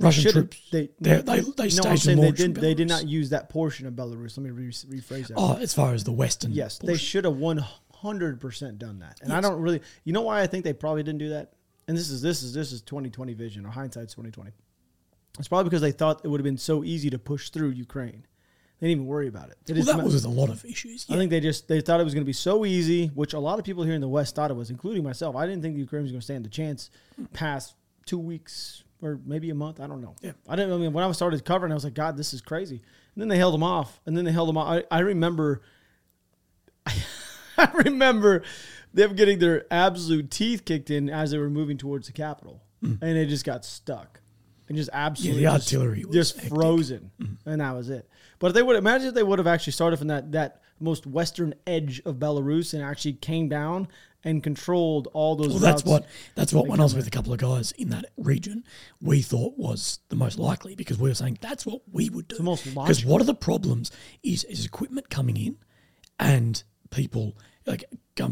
[0.00, 2.60] Russian troops, They, they, they, they no, I'm staged saying and they didn't.
[2.60, 4.36] They did not use that portion of Belarus.
[4.38, 5.34] Let me re- rephrase that.
[5.36, 6.52] Oh, as far as the western.
[6.52, 9.18] Yes, they should have one hundred percent done that.
[9.22, 11.54] And I don't really, you know, why I think they probably didn't do that.
[11.88, 14.52] And this is this is this is twenty twenty vision or hindsight's twenty twenty.
[15.36, 18.24] It's probably because they thought it would have been so easy to push through Ukraine.
[18.80, 19.58] They didn't even worry about it.
[19.68, 21.04] Well, that was a lot of issues.
[21.10, 23.38] I think they just they thought it was going to be so easy, which a
[23.38, 25.34] lot of people here in the West thought it was, including myself.
[25.34, 26.90] I didn't think the Ukrainians were going to stand a chance
[27.32, 27.74] past
[28.06, 29.80] two weeks or maybe a month.
[29.80, 30.14] I don't know.
[30.22, 30.32] Yeah.
[30.48, 30.72] I didn't.
[30.72, 32.76] I mean, when I started covering, I was like, God, this is crazy.
[33.14, 34.68] And then they held them off, and then they held them off.
[34.90, 35.62] I, I remember.
[36.86, 38.44] I remember
[38.94, 42.94] them getting their absolute teeth kicked in as they were moving towards the capital, hmm.
[43.02, 44.20] and they just got stuck,
[44.68, 46.52] and just absolutely the just- artillery was just hectic.
[46.52, 47.34] frozen, hmm.
[47.46, 48.08] and that was it.
[48.38, 51.06] But if they would imagine if they would have actually started from that that most
[51.06, 53.88] western edge of Belarus and actually came down
[54.24, 55.48] and controlled all those.
[55.50, 58.06] Well, that's what that's what when I was with a couple of guys in that
[58.16, 58.64] region,
[59.00, 62.36] we thought was the most likely because we were saying that's what we would do.
[62.36, 63.12] the most Because logical.
[63.12, 63.90] what are the problems
[64.22, 65.56] is is equipment coming in
[66.18, 67.84] and people like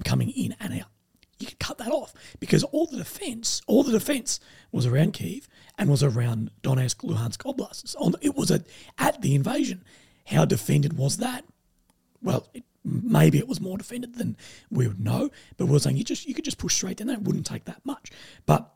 [0.05, 0.89] coming in and out.
[1.39, 4.41] You can cut that off because all the defense, all the defense
[4.73, 7.95] was around Kiev and was around Donetsk, Luhansk oblasts.
[8.23, 8.65] It was a,
[8.97, 9.85] at the invasion.
[10.27, 11.45] How defended was that?
[12.23, 14.37] well, it, maybe it was more defended than
[14.71, 17.09] we would know, but we were saying you just you could just push straight down
[17.09, 17.17] there.
[17.17, 18.11] It wouldn't take that much,
[18.45, 18.73] but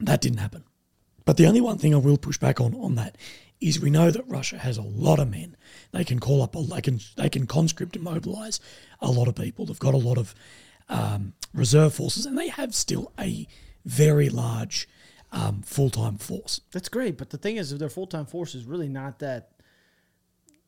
[0.00, 0.64] that didn't happen.
[1.24, 3.16] But the only one thing I will push back on on that
[3.60, 5.56] is we know that Russia has a lot of men.
[5.92, 8.60] They can call up, a, they can they can conscript and mobilize
[9.00, 9.66] a lot of people.
[9.66, 10.34] They've got a lot of
[10.88, 13.48] um, reserve forces, and they have still a
[13.84, 14.88] very large
[15.32, 16.60] um, full time force.
[16.72, 19.50] That's great, but the thing is, if their full time force is really not that.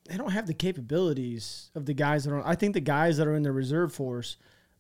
[0.08, 2.42] They don't have the capabilities of the guys that are.
[2.46, 4.38] I think the guys that are in the reserve force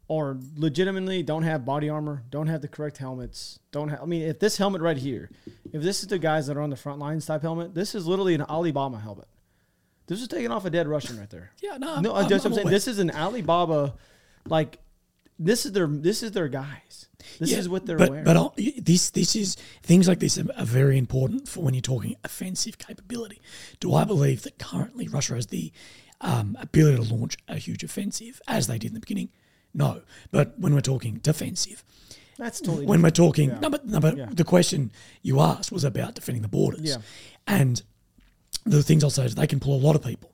[0.08, 4.00] are legitimately don't have body armor, don't have the correct helmets, don't have.
[4.00, 5.28] I mean, if this helmet right here,
[5.70, 8.06] if this is the guys that are on the front lines type helmet, this is
[8.06, 9.28] literally an Alibaba helmet.
[10.06, 11.50] This is taking off a dead Russian right there.
[11.60, 12.68] Yeah, no, no, I'm- that's I'm I'm saying.
[12.68, 13.96] This is an Alibaba,
[14.46, 14.78] like
[15.38, 17.06] this is their this is their guys.
[17.38, 18.24] This Yeah, is what they're but, wearing.
[18.24, 22.16] But I'll- this this is things like this are, very important for when you're talking
[22.24, 23.40] offensive capability.
[23.80, 25.72] Do I believe that currently Russia has the
[26.20, 29.28] um, ability to launch a huge offensive as they did in the beginning?
[29.74, 31.84] No, but when we're talking defensive,
[32.38, 33.50] That's totally when we're talking.
[33.50, 33.58] Yeah.
[33.60, 34.28] No, but, no, but Yeah.
[34.32, 34.90] the question
[35.22, 36.80] you asked was about defending the borders.
[36.82, 36.96] Yeah.
[37.46, 37.82] And
[38.64, 40.32] the things I'll say is they can pull a lot of people.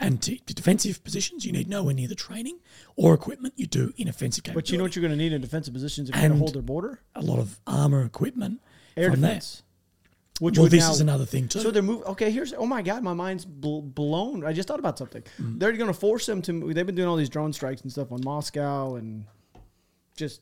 [0.00, 2.58] And to, to defensive positions, you need nowhere near the training
[2.96, 4.66] or equipment you do in offensive capability.
[4.66, 6.38] But you know what you're going to need in defensive positions if you're going to
[6.38, 7.00] hold their border?
[7.14, 8.60] a lot of armor equipment
[8.96, 9.62] Air from defense.
[10.40, 11.60] Which Well, this now- is another thing too.
[11.60, 12.04] So they're moving.
[12.06, 12.52] Okay, here's.
[12.52, 14.44] Oh my God, my mind's bl- blown.
[14.44, 15.22] I just thought about something.
[15.40, 15.60] Mm.
[15.60, 16.72] They're going to force them to.
[16.72, 19.26] They've been doing all these drone strikes and stuff on Moscow and
[20.16, 20.40] just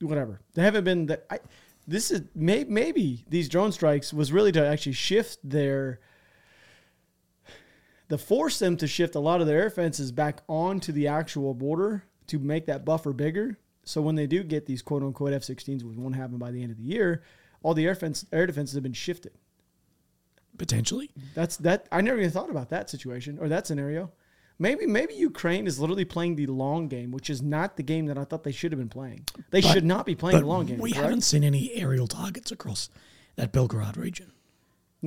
[0.00, 0.40] whatever.
[0.54, 1.06] They haven't been.
[1.06, 1.40] The, I,
[1.88, 5.98] this is may, maybe these drone strikes was really to actually shift their.
[8.08, 11.54] To force them to shift a lot of their air fences back onto the actual
[11.54, 13.58] border to make that buffer bigger.
[13.84, 16.70] So when they do get these quote unquote F-16s, which won't happen by the end
[16.72, 17.22] of the year,
[17.62, 19.32] all the air fence air defenses have been shifted.
[20.58, 21.10] potentially.
[21.34, 21.86] That's that.
[21.92, 24.10] I never even thought about that situation or that scenario.
[24.58, 28.16] Maybe maybe Ukraine is literally playing the long game, which is not the game that
[28.16, 29.26] I thought they should have been playing.
[29.50, 30.78] They But- should not be playing the long game.
[30.78, 31.02] we correct?
[31.04, 32.88] haven't seen any aerial targets across
[33.34, 34.32] that Belgorod region.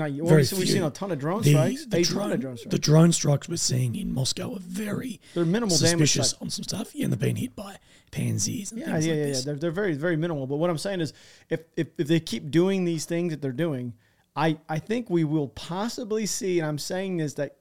[0.08, 1.86] Well, Very we've, seen a ton of drone The, strikes.
[1.86, 2.72] the, drone, drone strikes.
[2.72, 6.42] the drone strikes we're seeing in Moscow are very They're minimal damage suspicious type.
[6.42, 6.96] on some stuff.
[6.96, 7.78] Yeah, and they've been hit by
[8.12, 9.42] pansies and yeah, yeah, like yeah, yeah.
[9.46, 10.48] They're, they're very very minimal.
[10.48, 11.14] But what I'm saying is,
[11.50, 13.94] if, if if they keep doing these things that they're doing,
[14.36, 16.60] I I think we will possibly see.
[16.60, 17.58] And I'm saying this that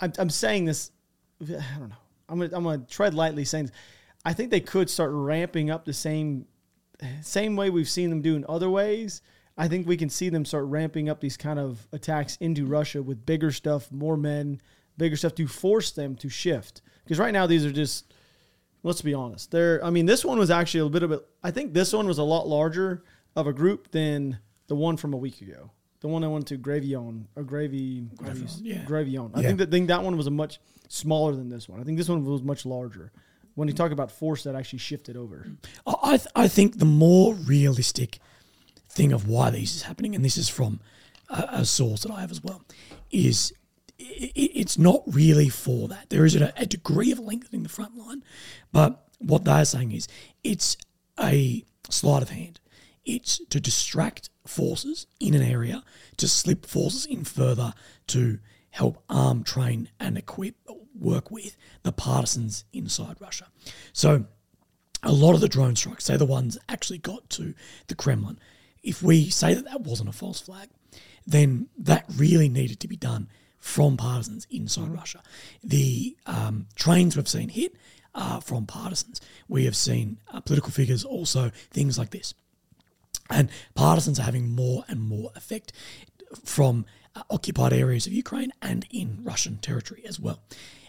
[0.00, 0.90] I'm, I'm saying this.
[1.42, 1.46] I
[1.78, 1.96] don't know.
[2.28, 3.66] I'm gonna I'm gonna tread lightly saying.
[3.66, 3.74] This.
[4.24, 6.46] I think they could start ramping up the same
[7.22, 9.22] same way we've seen them do in other ways.
[9.58, 13.02] I think we can see them start ramping up these kind of attacks into Russia
[13.02, 14.60] with bigger stuff, more men,
[14.96, 16.80] bigger stuff to force them to shift.
[17.04, 18.14] Because right now these are just
[18.84, 19.50] let's be honest.
[19.50, 21.92] They're I mean, this one was actually a little bit of a I think this
[21.92, 23.02] one was a lot larger
[23.36, 25.70] of a group than the one from a week ago.
[26.00, 28.84] The one I went to Gravion or Gravy Gravion, yeah.
[28.84, 29.32] Gravion.
[29.34, 29.46] I Yeah.
[29.48, 31.80] think that think that one was a much smaller than this one.
[31.80, 33.10] I think this one was much larger.
[33.56, 35.44] When you talk about force that actually shifted over.
[35.84, 38.20] I I, th- I think the more realistic
[38.98, 40.80] thing of why this is happening, and this is from
[41.30, 42.60] a, a source that I have as well,
[43.10, 43.52] is
[44.00, 44.04] i
[44.42, 46.04] i- it's not really for that.
[46.10, 48.22] There is a, a degree of lengthening the front line,
[48.72, 50.08] but what they're saying is
[50.42, 50.76] it's
[51.18, 52.60] a sleight of hand.
[53.04, 55.82] It's to distract forces in an area,
[56.18, 57.72] to slip forces in further
[58.08, 58.38] to
[58.70, 60.54] help arm, train, and equip,
[60.94, 63.46] work with the partisans inside Russia.
[63.92, 64.10] So
[65.02, 67.54] a lot of the drone strikes, say the ones actually got to
[67.86, 68.38] the Kremlin,
[68.88, 70.70] if we say that that wasn't a false flag,
[71.26, 75.22] then that really needed to be done from partisans inside Russia.
[75.62, 77.76] The um, trains we've seen hit
[78.14, 79.20] are from partisans.
[79.46, 82.32] We have seen uh, political figures also, things like this.
[83.28, 85.72] And partisans are having more and more effect
[86.44, 90.40] from uh, occupied areas of Ukraine and in Russian territory as well.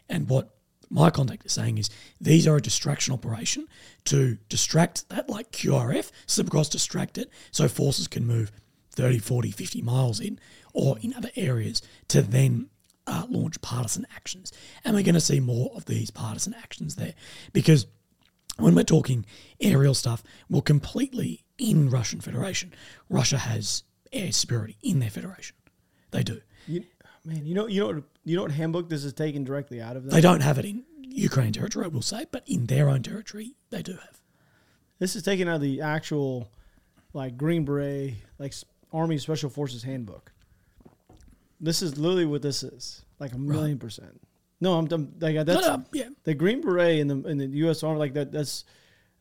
[0.07, 0.55] And what
[0.89, 3.67] my contact is saying is these are a distraction operation
[4.05, 8.51] to distract that like QRF, slip across, distract it, so forces can move
[8.91, 10.39] 30, 40, 50 miles in
[10.73, 12.69] or in other areas to then
[13.07, 14.51] uh, launch partisan actions.
[14.83, 17.13] And we're going to see more of these partisan actions there
[17.53, 17.87] because
[18.57, 19.25] when we're talking
[19.61, 22.73] aerial stuff, we're completely in Russian Federation,
[23.09, 25.55] Russia has air superiority in their federation.
[26.11, 26.41] They do.
[26.67, 26.83] You,
[27.25, 29.95] man, you know, you know, what, you know what handbook this is taken directly out
[29.95, 30.03] of.
[30.03, 30.11] Them?
[30.11, 33.55] They don't have it in Ukraine territory, I will say, but in their own territory,
[33.71, 34.21] they do have.
[34.99, 36.51] This is taken out of the actual,
[37.13, 38.53] like Green Beret, like
[38.93, 40.31] Army Special Forces handbook.
[41.59, 44.21] This is literally what this is, like a million percent.
[44.61, 46.09] No, I'm, I'm like that's no, yeah.
[46.23, 47.81] the Green Beret in the in the U.S.
[47.81, 48.31] Army, like that.
[48.31, 48.65] That's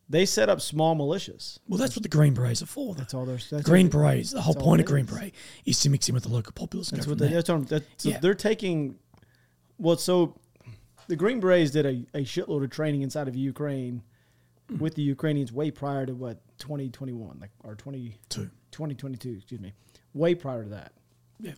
[0.08, 1.58] they set up small militias.
[1.68, 2.94] Well, that's what the Green Berets are for.
[2.94, 3.50] That's all there's.
[3.50, 5.04] That's Green Berets, the whole that's point of Green.
[5.04, 5.34] Beret
[5.66, 6.90] is to mix in with the local populace.
[6.90, 7.28] That's what they.
[7.28, 8.18] That's what I'm, that, so Yeah.
[8.20, 8.98] they're taking.
[9.78, 10.34] Well, so
[11.08, 14.02] the Green Berets did a, a shitload of training inside of Ukraine
[14.70, 14.80] Mm.
[14.80, 18.50] with the Ukrainians way prior to what 2021, like or 20, Two.
[18.70, 19.72] 2022, excuse me,
[20.12, 20.92] way prior to that.
[21.40, 21.52] Yeah.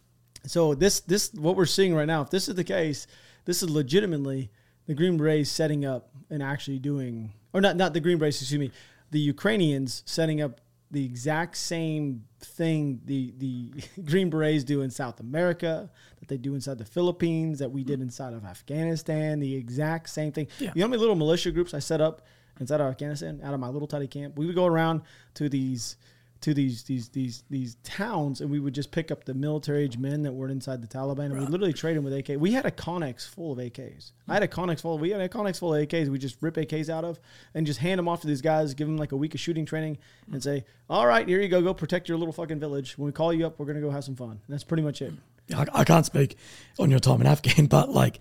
[0.47, 3.09] So this this what we're seeing right now, if this is the case,
[3.47, 4.53] this is legitimately
[4.91, 8.59] the Green Berets setting up and actually doing, or not not the Green Berets, excuse
[8.59, 8.73] me,
[9.13, 13.71] the Ukrainians setting up the exact same thing the the
[14.03, 18.01] Green Berets do in South America, that they do inside the Philippines, that we did
[18.01, 20.49] inside of Afghanistan, the exact same thing.
[20.59, 20.73] Yeah.
[20.75, 22.23] You know how many little militia groups I set up
[22.59, 24.37] inside of Afghanistan, out of my little tiny camp?
[24.37, 25.03] We would go around
[25.35, 25.99] to these
[26.41, 29.99] to these these these these towns, and we would just pick up the military age
[29.99, 32.41] men that were inside the Taliban, and we literally trade them with AK.
[32.41, 34.13] We had a Connex full of AKs.
[34.27, 34.95] I had a Connex full.
[34.95, 36.09] Of, we had a Connex full of AKs.
[36.09, 37.21] We just rip AKs out of
[37.55, 39.67] and just hand them off to these guys, give them like a week of shooting
[39.67, 40.43] training, and mm.
[40.43, 41.61] say, "All right, here you go.
[41.61, 42.97] Go protect your little fucking village.
[42.97, 45.03] When we call you up, we're gonna go have some fun." And that's pretty much
[45.03, 45.13] it.
[45.55, 46.37] I, I can't speak
[46.79, 48.19] on your time in Afghan, but like,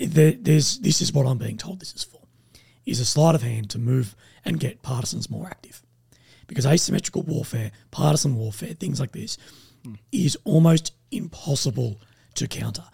[0.00, 2.20] there, there's this is what I'm being told this is for.
[2.86, 5.82] is a sleight of hand to move and get partisans more active.
[6.52, 9.38] Because asymmetrical warfare, partisan warfare, things like this,
[10.12, 11.98] is almost impossible
[12.34, 12.84] to counter.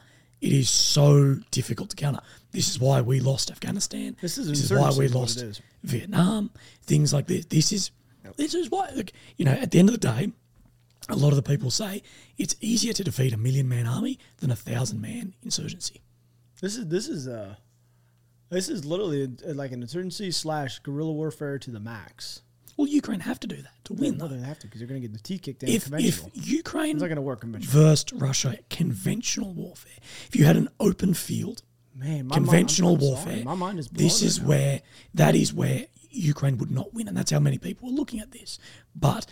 [0.41, 2.21] It is so difficult to counter.
[2.53, 4.17] This is why we lost Afghanistan.
[4.21, 5.45] This is this is why we lost.
[5.83, 6.51] Vietnam.
[6.83, 7.47] Things like this.
[7.47, 7.91] This is
[8.37, 8.91] this is why.
[9.37, 10.33] You know, at the end of the day,
[11.09, 12.03] a lot of the people say
[12.37, 16.01] it's easier to defeat a million man army than a thousand man insurgency.
[16.61, 17.57] This is this is uh
[18.51, 22.43] this is literally uh, like an insurgency slash guerrilla warfare to the max.
[22.79, 24.37] Well, Ukraine have to do that to win, Well, though.
[24.37, 26.23] they have to because they're going to get the teeth kicked in If, if.
[26.33, 27.73] Ukraine it's not going to work conventional.
[27.83, 31.63] versed Russia conventional warfare, if you had an open field,
[31.97, 34.47] Man, conventional mind, warfare, my mind is this is now.
[34.47, 34.83] where
[35.15, 38.31] that is where Ukraine would not win, and that's how many people are looking at
[38.31, 38.59] this.
[38.95, 39.27] But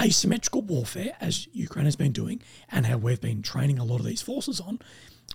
[0.00, 4.06] asymmetrical warfare, as Ukraine has been doing, and how we've been training a lot of
[4.06, 4.80] these forces on,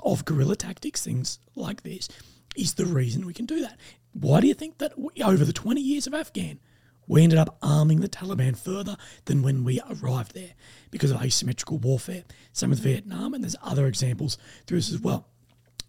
[0.03, 2.09] of guerrilla tactics, things like this,
[2.55, 3.77] is the reason we can do that.
[4.13, 6.59] Why do you think that over the 20 years of Afghan,
[7.07, 10.51] we ended up arming the Taliban further than when we arrived there
[10.91, 12.23] because of asymmetrical warfare?
[12.53, 15.27] Same with Vietnam, and there's other examples through this as well.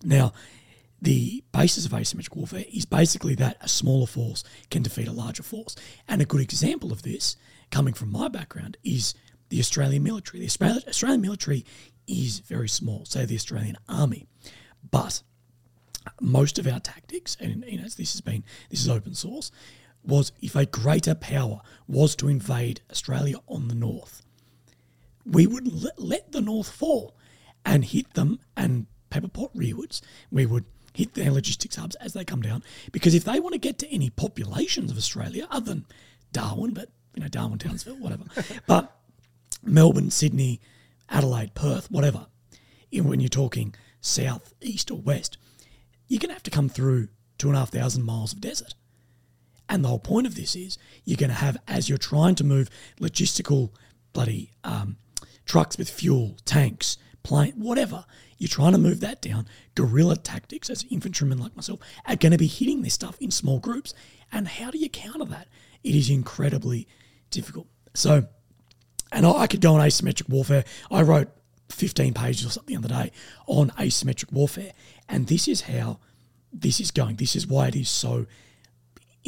[0.03, 0.33] Now,
[1.01, 5.43] the basis of asymmetrical warfare is basically that a smaller force can defeat a larger
[5.43, 5.77] force.
[6.09, 7.37] And a good example of this,
[7.71, 9.15] coming from my background, is
[9.49, 10.41] the Australian military.
[10.41, 11.65] The Australian, military
[12.07, 14.27] is very small, say the Australian army.
[14.91, 15.23] But
[16.21, 19.53] most of our tactics, and you know, this has been this is open source,
[20.09, 24.23] was if a greater power was to invade Australia on the north,
[25.25, 27.15] we would let, the north fall
[27.65, 30.01] and hit them and pepper pot rearwards.
[30.31, 33.59] We would hit their logistics hubs as they come down because if they want to
[33.59, 35.87] get to any populations of Australia other than
[36.33, 38.25] Darwin, but you know Darwin, Townsville, whatever,
[38.67, 38.97] but
[39.63, 40.61] Melbourne, Sydney,
[41.11, 42.27] Adelaide, Perth, whatever.
[42.91, 45.37] When you're talking south, east, or west,
[46.07, 48.75] you're going to have to come through two and a half thousand miles of desert.
[49.69, 52.45] And the whole point of this is you're going to have, as you're trying to
[52.45, 53.71] move logistical
[54.13, 54.97] bloody um,
[55.45, 58.05] trucks with fuel, tanks, plane, whatever,
[58.39, 59.47] you're trying to move that down.
[59.75, 63.59] Guerrilla tactics, as infantrymen like myself, are going to be hitting this stuff in small
[63.59, 63.93] groups.
[64.33, 65.49] And how do you counter that?
[65.83, 66.87] It is incredibly
[67.31, 67.67] difficult.
[67.95, 68.27] So,
[69.13, 70.65] and I, I could go on asymmetric warfare.
[70.91, 71.29] I wrote
[71.71, 73.13] 15 pages or something the other day
[73.47, 74.73] on asymmetric warfare.
[75.09, 75.99] And this is how
[76.53, 77.17] this is going.
[77.17, 78.27] This is why it is so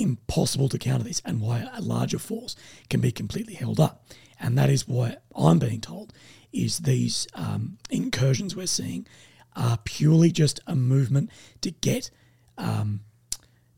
[0.00, 2.56] impossible to counter this and why a larger force
[2.88, 4.04] can be completely held up.
[4.38, 6.12] And that is why I'm being told
[6.52, 9.06] is these um, incursions we're seeing
[9.54, 12.10] are purely just a movement to get
[12.56, 13.00] um,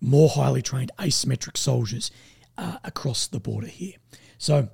[0.00, 2.10] more highly trained asymmetric soldiers
[2.58, 3.94] uh, across the border here.
[4.38, 4.68] So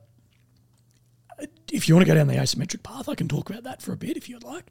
[1.40, 3.82] uh, if you want to go down the asymmetric path, I can talk about that
[3.82, 4.66] for a bit if you'd like.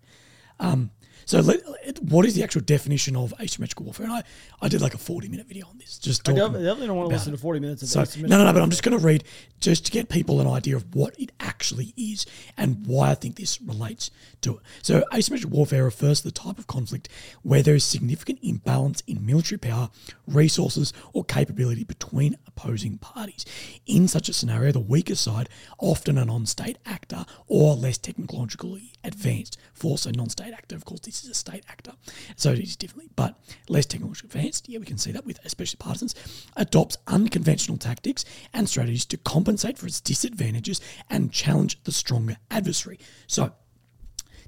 [0.59, 0.91] Um,
[1.25, 1.60] so, let,
[2.01, 4.06] what is the actual definition of asymmetrical warfare?
[4.06, 4.23] And I,
[4.62, 5.97] I did like a 40 minute video on this.
[5.97, 7.38] Just I definitely, don't want to listen it.
[7.38, 9.23] to 40 minutes of So, asymmetrical no, no, no, but I'm just going to read
[9.60, 12.25] just to get people an idea of what it actually is
[12.56, 14.63] and why I think this relates to it.
[14.82, 17.10] So, asymmetric warfare refers to the type of conflict
[17.43, 19.89] where there is significant imbalance in military power,
[20.27, 23.45] resources, or capability between opposing parties.
[23.86, 25.49] In such a scenario, the weaker side,
[25.80, 30.86] often a non state actor or less technologically advanced force, a non state actor, of
[30.86, 31.93] course, this is a state actor,
[32.36, 33.39] so it is differently, but
[33.70, 36.13] less technologically advanced, yeah, we can see that with especially partisans,
[36.58, 43.00] adopts unconventional tactics and strategies to compensate for its disadvantages and challenge the stronger adversary.
[43.26, 43.54] So,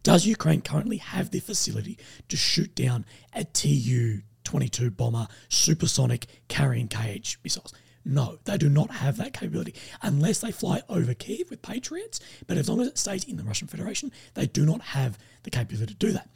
[0.04, 6.90] does Ukraine currently have the facility to shoot down a Tu 22 bomber supersonic carrying
[6.90, 7.74] KH missiles?
[8.06, 12.20] No, they do not have that capability unless they fly over Kiev with Patriots.
[12.48, 15.52] But as long as it stays in the Russian Federation, they do not have the
[15.52, 16.30] capability to do that.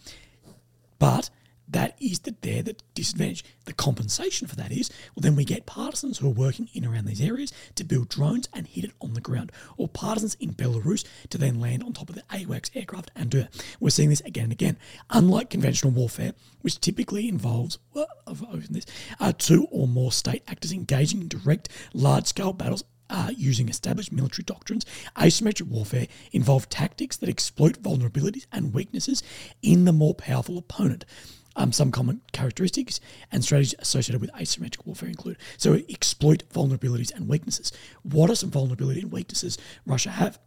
[1.00, 1.30] But
[1.74, 3.44] that is the there the disadvantage.
[3.66, 7.06] The compensation for that is well then we get partisans who are working in around
[7.06, 11.06] these areas to build drones and hit it on the ground, or partisans in Belarus
[11.30, 13.76] to then land on top of the AWACS aircraft and do it.
[13.80, 14.78] We're seeing this again and again.
[15.10, 18.86] Unlike conventional warfare, which typically involves well, I've opened this,
[19.20, 24.44] uh, two or more state actors engaging in direct large-scale battles uh, using established military
[24.44, 29.24] doctrines, asymmetric warfare involve tactics that exploit vulnerabilities and weaknesses
[29.62, 31.06] in the more powerful opponent.
[31.56, 33.00] Um, some common characteristics
[33.32, 37.72] and strategies associated with asymmetric warfare include so exploit vulnerabilities and weaknesses.
[38.02, 40.40] What are some vulnerability and weaknesses Russia have?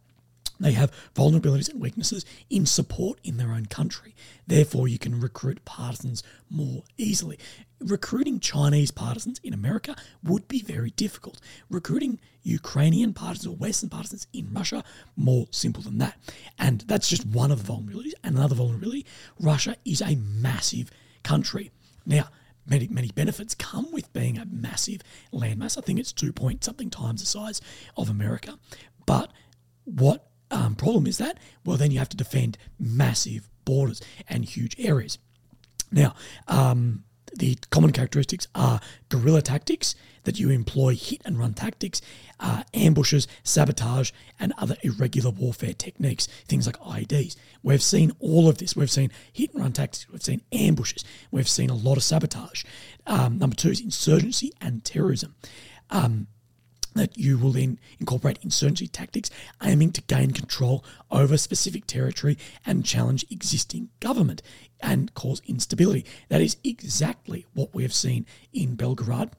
[0.59, 4.15] They have vulnerabilities and weaknesses in support in their own country.
[4.45, 7.37] Therefore, you can recruit partisans more easily.
[7.79, 11.39] Recruiting Chinese partisans in America would be very difficult.
[11.69, 14.83] Recruiting Ukrainian partisans or Western partisans in Russia,
[15.15, 16.17] more simple than that.
[16.57, 18.13] And that's just one of the vulnerabilities.
[18.23, 19.05] And another vulnerability
[19.39, 20.89] Russia is a massive
[21.23, 21.71] country.
[22.05, 22.29] Now,
[22.65, 25.01] many many benefits come with being a massive
[25.31, 25.77] landmass.
[25.77, 27.61] I think it's two point something times the size
[27.95, 28.57] of America.
[29.05, 29.31] But
[29.83, 31.37] what um, problem is that?
[31.65, 35.17] Well, then you have to defend massive borders and huge areas.
[35.91, 36.15] Now,
[36.47, 38.79] um, the common characteristics are
[39.09, 42.01] guerrilla tactics that you employ hit and run tactics,
[42.39, 47.35] uh, ambushes, sabotage, and other irregular warfare techniques, things like IEDs.
[47.63, 48.75] We've seen all of this.
[48.75, 52.63] We've seen hit and run tactics, we've seen ambushes, we've seen a lot of sabotage.
[53.05, 55.35] Um, number two is insurgency and terrorism.
[55.89, 56.27] Um,
[56.97, 59.29] that you will then incorporate insurgency tactics
[59.63, 64.41] aiming to gain control over specific territory and challenge existing government
[64.79, 66.05] and cause instability.
[66.29, 69.31] That is exactly what we have seen in Belgorod.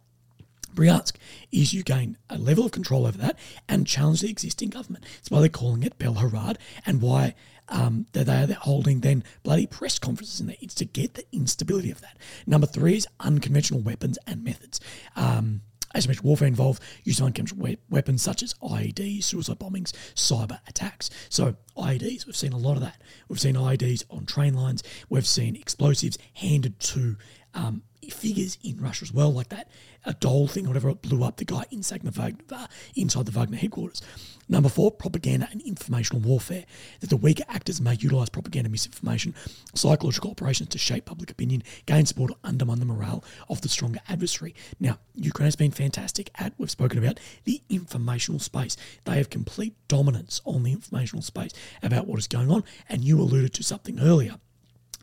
[0.74, 1.14] Bryansk
[1.50, 3.38] is you gain a level of control over that
[3.68, 5.04] and challenge the existing government.
[5.16, 6.56] That's why they're calling it Belharad
[6.86, 7.34] and why
[7.68, 10.56] um, that they are holding then bloody press conferences in there.
[10.60, 12.16] It's to get the instability of that.
[12.46, 14.80] Number three is unconventional weapons and methods.
[15.16, 15.62] Um,
[15.94, 21.10] asymmetric warfare involve use of unconventional weapons such as IEDs, suicide bombings, cyber attacks.
[21.28, 23.00] So IEDs, we've seen a lot of that.
[23.28, 24.82] We've seen IEDs on train lines.
[25.08, 27.16] We've seen explosives handed to
[27.54, 29.68] um, figures in Russia as well, like that
[30.08, 33.32] a doll thing or whatever, blew up the guy inside the Wagner, uh, inside the
[33.32, 34.00] Wagner headquarters.
[34.48, 36.64] Number four, propaganda and informational warfare.
[37.00, 39.34] That the weaker actors may utilise propaganda, misinformation,
[39.74, 44.00] psychological operations to shape public opinion, gain support, or undermine the morale of the stronger
[44.08, 44.54] adversary.
[44.80, 48.76] Now, Ukraine has been fantastic at, we've spoken about, the informational space.
[49.04, 52.64] They have complete dominance on the informational space about what is going on.
[52.88, 54.36] And you alluded to something earlier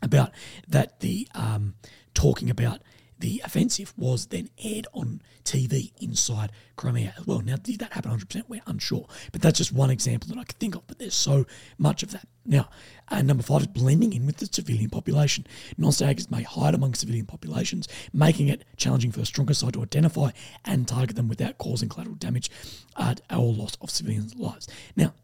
[0.02, 0.32] about
[0.68, 1.74] that the um,
[2.16, 2.80] talking about
[3.18, 7.40] the offensive was then aired on TV inside Crimea as well.
[7.40, 8.42] Now, did that happen 100%?
[8.48, 9.06] We're unsure.
[9.32, 10.86] But that's just one example that I could think of.
[10.86, 11.46] But there's so
[11.78, 12.28] much of that.
[12.44, 12.68] Now,
[13.08, 15.46] uh, number five is blending in with the civilian population.
[15.78, 20.30] Non-state may hide among civilian populations, making it challenging for the stronger side to identify
[20.64, 22.50] and target them without causing collateral damage
[22.96, 24.68] uh, or loss of civilians' lives.
[24.94, 25.14] Now,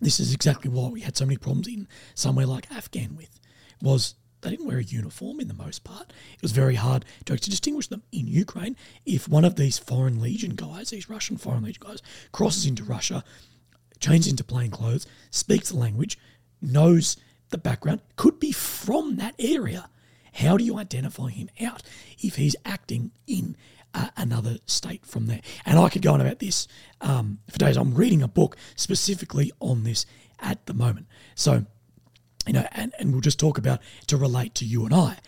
[0.00, 3.40] this is exactly why we had so many problems in somewhere like Afghan with,
[3.80, 4.14] was
[4.46, 6.12] they didn't wear a uniform in the most part.
[6.34, 8.76] It was very hard to actually distinguish them in Ukraine.
[9.04, 13.24] If one of these Foreign Legion guys, these Russian Foreign Legion guys, crosses into Russia,
[13.98, 16.16] changes into plain clothes, speaks the language,
[16.62, 17.16] knows
[17.50, 19.90] the background, could be from that area.
[20.34, 21.82] How do you identify him out
[22.20, 23.56] if he's acting in
[23.94, 25.40] uh, another state from there?
[25.64, 26.68] And I could go on about this
[27.00, 27.76] um, for days.
[27.76, 30.06] I'm reading a book specifically on this
[30.38, 31.06] at the moment.
[31.34, 31.66] So
[32.46, 35.18] you know, and, and we'll just talk about to relate to you and I.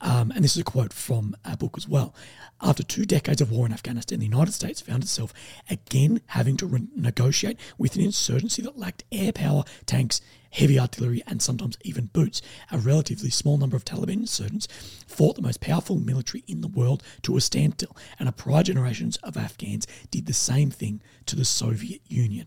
[0.00, 2.14] Um, and this is a quote from a book as well.
[2.60, 5.32] After two decades of war in Afghanistan, the United States found itself
[5.70, 10.20] again having to re- negotiate with an insurgency that lacked air power, tanks,
[10.50, 12.42] heavy artillery, and sometimes even boots.
[12.70, 14.68] A relatively small number of Taliban insurgents
[15.06, 19.16] fought the most powerful military in the world to a standstill, and a prior generations
[19.18, 22.46] of Afghans did the same thing to the Soviet Union.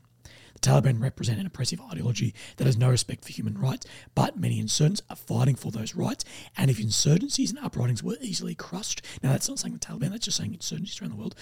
[0.60, 3.86] The Taliban represent an oppressive ideology that has no respect for human rights,
[4.16, 6.26] but many insurgents are fighting for those rights.
[6.58, 10.26] And if insurgencies and uprisings were easily crushed, now that's not saying the Taliban, that's
[10.26, 11.36] just saying insurgencies around the world,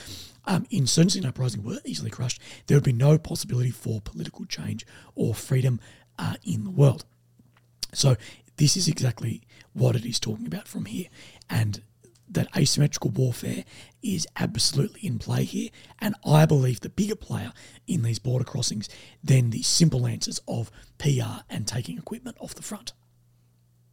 [0.45, 4.85] um, insurgencies and uprisings were easily crushed, there would be no possibility for political change
[5.15, 5.79] or freedom
[6.19, 7.05] uh, in the world.
[7.93, 8.17] So
[8.57, 9.43] this is exactly
[9.73, 11.07] what it is talking about from here.
[11.49, 11.81] And
[12.29, 13.63] that asymmetrical warfare
[14.01, 15.69] is absolutely in play here.
[15.99, 17.53] And I believe the bigger player
[17.87, 18.89] in these border crossings
[19.23, 22.93] than the simple answers of PR and taking equipment off the front.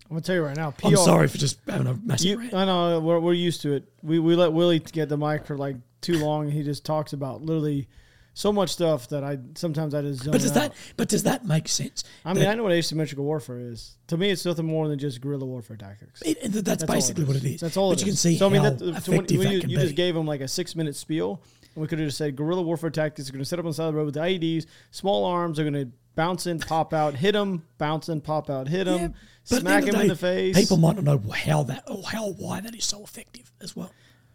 [0.04, 0.70] I'm gonna tell you right now.
[0.70, 2.54] PR, I'm sorry for just having a massive you, rant.
[2.54, 3.84] I know we're, we're used to it.
[4.02, 7.14] We we let Willie get the mic for like too long, and he just talks
[7.14, 7.88] about literally
[8.34, 10.24] so much stuff that I sometimes I just.
[10.24, 10.54] But does out.
[10.54, 10.74] that?
[10.96, 12.04] But does that make sense?
[12.24, 13.96] I mean, That- I know what asymmetrical warfare is.
[14.08, 16.20] To me, it's nothing more than just guerrilla warfare tactics.
[16.22, 17.60] it- and that's, all basically what it is.
[17.60, 19.30] That's all But it you can see so, I mean, that, so when, when that
[19.32, 19.82] you, can you be.
[19.82, 21.40] just gave him like a six minute spiel,
[21.74, 23.70] and we could have just said guerrilla warfare tactics are going to set up on
[23.70, 24.66] the side of the road with the IEDs.
[24.90, 28.68] Small arms are going to bounce in, pop out, hit them, bounce in, pop out,
[28.68, 29.14] hit them,
[29.46, 30.56] Yeah, smack him of in the face.
[30.56, 33.90] People might not know how that or how why that is so effective as well.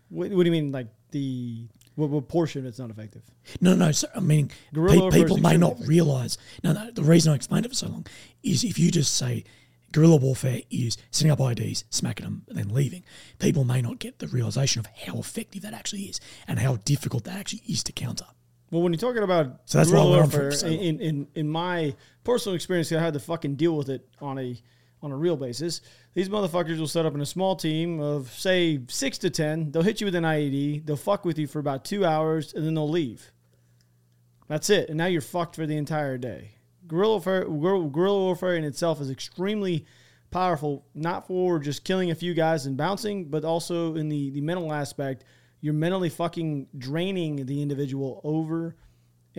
[0.10, 1.68] What, what do you mean, like the
[2.00, 3.22] what, what portion it's not effective?
[3.62, 3.92] No, no.
[3.92, 6.38] So, I mean, pe- people may not realize.
[6.64, 6.90] No, no.
[6.92, 8.08] The reason I explained it for so long
[8.42, 9.44] is if you just say
[9.92, 13.04] guerrilla warfare is setting up IEDs, smacking them, and then leaving,
[13.40, 17.26] people may not get the realization of how effective that actually is and how difficult
[17.26, 18.26] that actually is to counter.
[18.72, 21.50] Well, when you're talking about So that's guerrilla we're on for warfare, in, in in
[21.50, 24.56] my personal experience, I had to fucking deal with it on a
[25.02, 25.82] on a real basis.
[26.14, 29.72] These motherfuckers will set up in a small team of say six to ten.
[29.72, 30.86] They'll hit you with an IED.
[30.86, 33.32] They'll fuck with you for about two hours, and then they'll leave.
[34.48, 36.56] That's it, and now you're fucked for the entire day.
[36.88, 39.86] Guerrilla warfare, guerrilla warfare in itself is extremely
[40.32, 44.42] powerful, not for just killing a few guys and bouncing, but also in the, the
[44.42, 45.24] mental aspect.
[45.62, 48.76] You're mentally fucking draining the individual over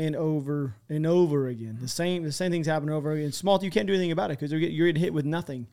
[0.00, 1.76] and over and over again.
[1.78, 3.32] The same the same things happen over again.
[3.32, 5.66] Small, you can't do anything about it because you're getting hit with nothing.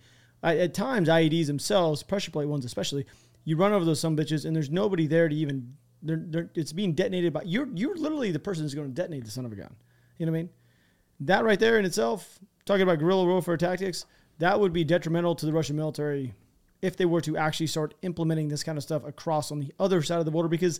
[0.43, 3.05] At, times, IEDs themselves, pressure plate ones especially,
[3.45, 5.75] you run over those some bitches and there's nobody there to even.
[6.03, 7.69] They're, they're, it's being detonated by you're.
[7.73, 9.73] You're literally the person who's going to detonate the son of a gun.
[10.17, 10.49] You know what I mean?
[11.21, 14.05] That right there in itself, talking about guerrilla warfare tactics,
[14.39, 16.33] that would be detrimental to the Russian military
[16.81, 20.03] if they were to actually start implementing this kind of stuff across on the other
[20.03, 20.79] side of the border because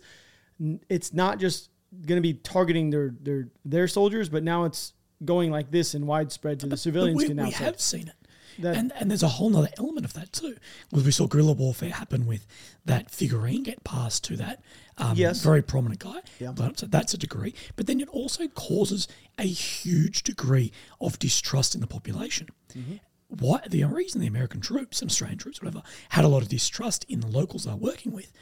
[0.88, 1.70] it's not just
[2.06, 4.92] going to be targeting their their their soldiers, but now it's
[5.24, 7.80] going like this and widespread to the But civilians we, can now we see have
[7.80, 8.14] seen it.
[8.60, 10.56] That- and, and there's a whole other element of that too.
[10.90, 12.46] Because we saw guerrilla warfare happen with
[12.84, 14.60] that figurine get passed to that
[14.96, 15.42] um, Yes.
[15.42, 16.20] very prominent guy.
[16.40, 16.52] Yeah.
[16.52, 17.54] But, so that's a degree.
[17.76, 19.06] But then it also causes
[19.38, 22.48] a huge degree of distrust in the population.
[22.76, 22.96] Mm-hmm.
[23.28, 27.04] Why the reason the American troops and Australian troops, whatever, had a lot of distrust
[27.08, 28.32] in the locals they're working with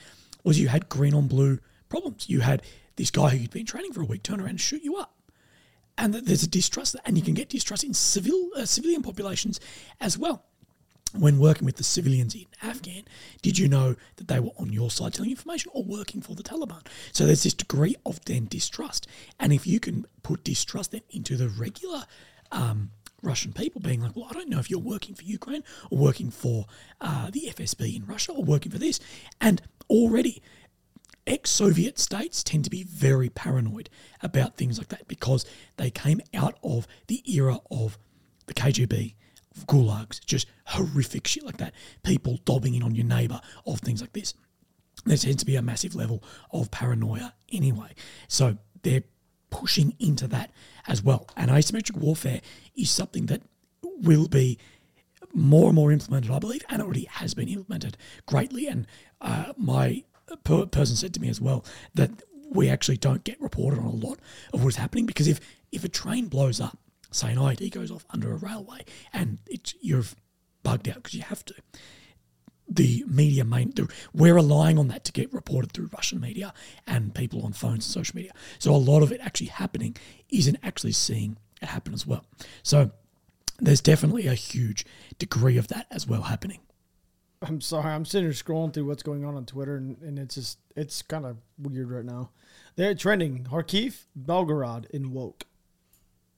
[0.45, 2.29] was you had green on blue problems.
[2.29, 2.63] You had
[2.97, 5.17] this guy who you'd been training for a week turn around and shoot you up
[5.99, 9.61] and that there's a distrust, and you can get distrust in civil uh, civilian populations
[10.01, 10.45] as well.
[11.17, 13.05] When working with the civilians in Afghan,
[13.41, 16.43] did you know that they were on your side telling information or working for the
[16.43, 16.87] Taliban?
[17.13, 19.07] So there's this degree of then distrust,
[19.41, 22.05] and if you can put distrust then into the regular
[22.53, 22.91] um,
[23.23, 26.31] Russian people, being like, well, I don't know if you're working for Ukraine or working
[26.31, 26.67] for
[27.01, 29.01] uh, the FSB in Russia or working for this,
[29.41, 30.43] and already
[31.27, 33.91] ex Soviet states tend to be very paranoid
[34.23, 35.45] about things like that because
[35.77, 37.99] they came out of the era of
[38.47, 39.15] the KGB,
[39.57, 41.75] of gulags, just horrific shit like that.
[42.03, 44.35] People dobbing in on your neighbor, of things like this.
[45.05, 46.23] There tends to be a massive level
[46.53, 47.95] of paranoia anyway.
[48.29, 49.05] So they're
[49.51, 50.51] pushing into that
[50.87, 51.29] as well.
[51.37, 52.41] And asymmetric warfare
[52.77, 53.43] is something that
[53.83, 54.59] will be
[55.33, 57.97] more and more implemented, I believe, and already has been implemented
[58.27, 58.67] greatly.
[58.67, 58.87] And
[59.21, 60.05] uh, my
[60.45, 61.65] per- person said to me as well
[61.95, 62.11] that
[62.51, 64.19] we actually don't get reported on a lot
[64.53, 65.41] of what is happening because if
[65.73, 66.79] if a train blows up,
[67.11, 70.05] say an IED goes off under a railway, and it's you're
[70.63, 71.55] bugged out because you have to.
[72.69, 76.53] The media main the, we're relying on that to get reported through Russian media
[76.87, 78.33] and people on phones and social media.
[78.59, 79.97] So a lot of it actually happening
[80.31, 82.25] isn't actually seeing it happen as well.
[82.65, 82.91] So
[83.61, 84.85] there's definitely a huge
[85.19, 86.59] degree of that as well happening.
[87.47, 87.93] I'm sorry.
[87.93, 91.03] I'm sitting here scrolling through what's going on on Twitter, and, and it's just it's
[91.03, 92.31] kind of weird right now.
[92.77, 95.45] They're trending Kharkiv, Belgorod, and woke.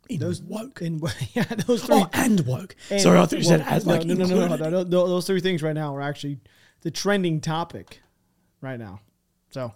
[0.09, 0.81] In Those woke.
[0.81, 1.01] in
[1.35, 1.97] yeah, those three.
[1.97, 2.77] Oh, and woke.
[2.91, 5.07] and- Sorry, I thought you said as like no, no, no, no, no, no, no,
[5.07, 6.39] Those three things right now are actually
[6.81, 8.01] the trending topic
[8.61, 9.01] right now.
[9.51, 9.73] So,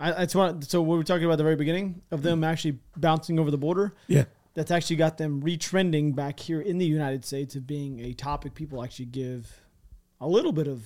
[0.00, 0.64] I, that's what.
[0.64, 2.46] So we were talking about at the very beginning of them mm.
[2.46, 3.94] actually bouncing over the border.
[4.06, 4.24] Yeah.
[4.54, 8.54] That's actually got them retrending back here in the United States of being a topic
[8.54, 9.63] people actually give
[10.20, 10.82] a little bit of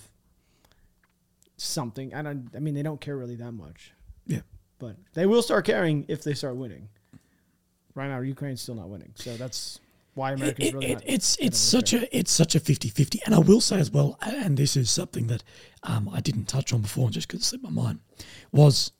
[1.56, 2.14] something.
[2.14, 2.50] I don't.
[2.54, 3.92] I mean, they don't care really that much,
[4.26, 4.40] Yeah.
[4.78, 6.88] but they will start caring if they start winning.
[7.94, 9.80] Right now, Ukraine's still not winning, so that's
[10.14, 11.02] why America's It- really it- not.
[11.06, 13.20] it's it's such a it's such a 50-50.
[13.26, 15.42] and I will say as well, and this is something that
[15.82, 18.00] um, I didn't touch on before, just because it slipped my mind,
[18.52, 18.92] was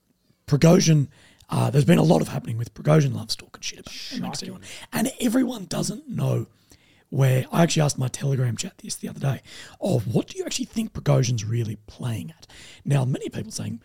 [0.47, 1.09] Prigozhin.
[1.51, 3.87] Uh, there's been a lot of happening with Prigozhin loves talking shit
[4.18, 4.62] about everyone,
[4.93, 6.47] and everyone doesn't know
[7.11, 7.46] where.
[7.52, 9.42] I actually asked my Telegram chat this the other day
[9.80, 12.46] of what do you actually think Prigozhin's really playing at?
[12.84, 13.80] Now, many people saying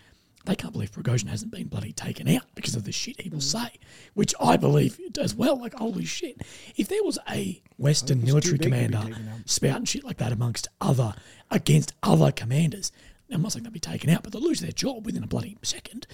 [0.46, 3.38] they can't believe Prigozhin hasn't been bloody taken out because of the shit he will
[3.38, 3.44] Mm.
[3.44, 3.80] say,
[4.14, 5.58] which I believe as well.
[5.60, 6.42] Like, holy shit.
[6.76, 9.16] If there was a Western military to be commander
[9.46, 11.16] spouting shit like that amongst other,
[11.50, 12.92] against other commanders,
[13.32, 15.58] I'm not saying they'll be taken out, but they'll lose their job within a bloody
[15.64, 16.08] second.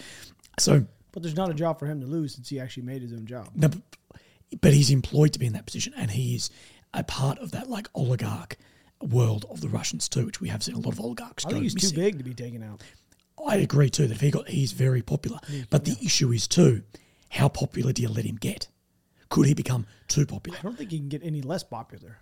[0.60, 3.12] So, But there's not a job for him to lose since he actually made his
[3.14, 3.50] own job.
[3.56, 3.82] no, but,
[4.62, 6.50] but he's employed to be in that position, and he is
[6.94, 8.58] a part of that like oligarch
[9.02, 11.46] world of the Russians too, which we have seen a lot of oligarchs.
[11.46, 11.92] I think he's missing.
[11.92, 12.82] too big to be taken out.
[13.48, 15.40] I agree too that if he got he's very popular.
[15.70, 16.84] But the issue is too,
[17.30, 18.68] how popular do you let him get?
[19.30, 20.58] Could he become too popular?
[20.60, 22.18] I don't think he can get any less popular.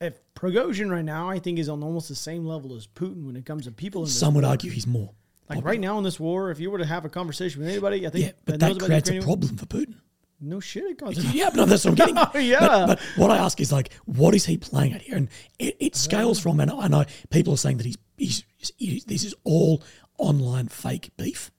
[0.00, 3.34] If Prigozhin right now, I think is on almost the same level as Putin when
[3.34, 4.06] it comes to people.
[4.06, 4.50] Some would war.
[4.50, 5.14] argue he's more.
[5.48, 5.70] like popular.
[5.70, 8.10] right now in this war, if you were to have a conversation with anybody, I
[8.10, 9.94] think Yeah, but knows that creates a problem for Putin.
[10.40, 11.32] No shit, it causes.
[11.34, 12.16] Yeah, but no, that's what I'm getting.
[12.18, 12.30] at.
[12.34, 12.58] Oh, yeah.
[12.60, 15.16] But, but what I ask is like, what is he playing at here?
[15.16, 15.28] And
[15.58, 18.44] it, it scales from, and I know people are saying that he's, he's,
[18.76, 19.82] he's this is all
[20.18, 21.50] online fake beef,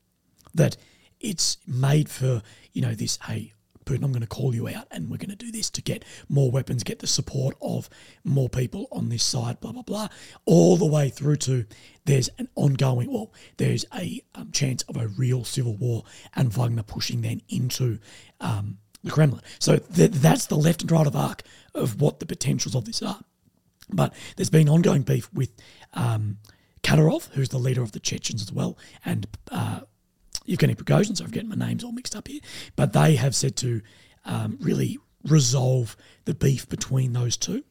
[0.54, 0.78] that
[1.20, 2.42] it's made for
[2.74, 3.18] you know this.
[3.24, 3.54] Hey,
[3.88, 6.04] Putin, I'm going to call you out, and we're going to do this to get
[6.30, 7.90] more weapons, get the support of
[8.24, 10.08] more people on this side, blah blah blah,
[10.46, 11.66] all the way through to
[12.06, 13.12] there's an ongoing.
[13.12, 16.04] Well, there's a um, chance of a real civil war,
[16.36, 18.00] and Wagner pushing then into.
[18.40, 19.42] Um, the Kremlin.
[19.60, 21.44] So th- that's the left and right of arc
[21.76, 23.22] of what the potentials of this are.
[23.90, 25.52] But there's been ongoing beef with
[25.94, 26.40] um,
[26.84, 29.82] Kadyrov, who's the leader of the Chechens as well, and uh,
[30.48, 31.16] Yevgeny Prigozhin.
[31.16, 32.42] So I'm getting my names all mixed up here.
[32.76, 33.82] But they have said to
[34.26, 35.96] um, really resolve
[36.26, 37.64] the beef between those two.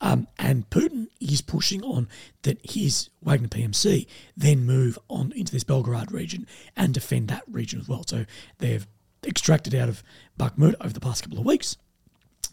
[0.00, 2.08] Um, and Putin is pushing on
[2.42, 4.06] that his Wagner PMC
[4.36, 6.46] then move on into this Belgorod region
[6.76, 8.02] and defend that region as well.
[8.06, 8.24] So
[8.58, 8.86] they've
[9.24, 10.02] extracted out of
[10.38, 11.76] Bakhmut over the past couple of weeks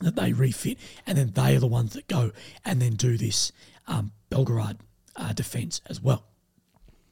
[0.02, 2.32] that they refit, and then they are the ones that go
[2.64, 3.52] and then do this
[3.88, 4.78] um, Belgorod
[5.16, 6.26] uh, defense as well.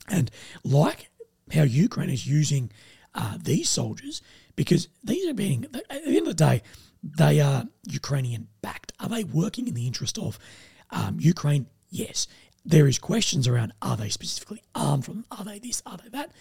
[0.08, 0.30] And
[0.64, 1.10] like
[1.54, 2.72] how Ukraine is using
[3.16, 4.22] uh, these soldiers,
[4.56, 6.62] because these are being, at the end of the day,
[7.04, 8.94] they are Ukrainian backed.
[9.00, 10.40] Are they working in the interest of
[10.92, 11.68] um, Ukraine?
[11.90, 12.28] Yes.
[12.66, 16.32] There is questions around are they specifically armed from are they this, are they that?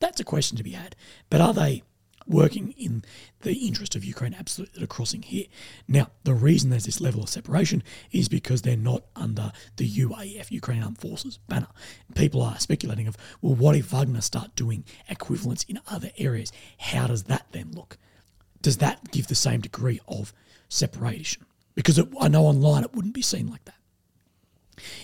[0.00, 0.96] That's a question to be had.
[1.30, 1.82] But are they
[2.26, 3.04] working in
[3.42, 5.46] the interest of Ukraine absolutely that are crossing here?
[5.86, 10.50] Now, the reason there's this level of separation is because they're not under the UAF,
[10.50, 11.68] Ukraine Armed Forces banner.
[12.14, 16.52] People are speculating of, well, what if Wagner start doing equivalents in other areas?
[16.78, 17.98] How does that then look?
[18.66, 20.32] does that give the same degree of
[20.68, 21.46] separation?
[21.76, 23.76] Because it, I know online it wouldn't be seen like that.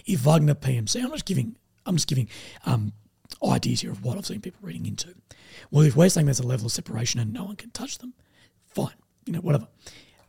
[0.04, 1.54] If Wagner PMC, I'm just giving,
[1.86, 2.28] I'm just giving
[2.66, 2.92] um,
[3.44, 5.14] ideas here of what I've seen people reading into.
[5.70, 8.14] Well, if we're saying there's a level of separation and no one can touch them,
[8.66, 9.68] fine, you know, whatever.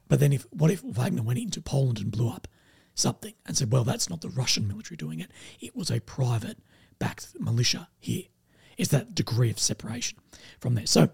[0.08, 2.48] But then if what if Wagner went into Poland and blew up
[2.96, 6.58] something and said, well, that's not the Russian military doing it; it was a private
[7.00, 8.24] backed militia here.
[8.78, 10.18] Is that degree of separation
[10.60, 10.86] from there?
[10.86, 11.10] So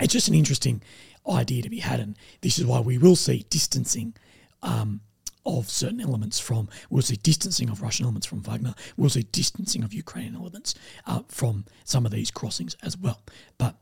[0.00, 0.82] it's just an interesting
[1.28, 2.00] idea to be had.
[2.00, 4.14] And this is why we will see distancing
[4.62, 5.00] um,
[5.46, 9.82] of certain elements from, we'll see distancing of Russian elements from Wagner, we'll see distancing
[9.82, 10.74] of Ukrainian elements
[11.06, 13.22] uh, from some of these crossings as well.
[13.56, 13.76] But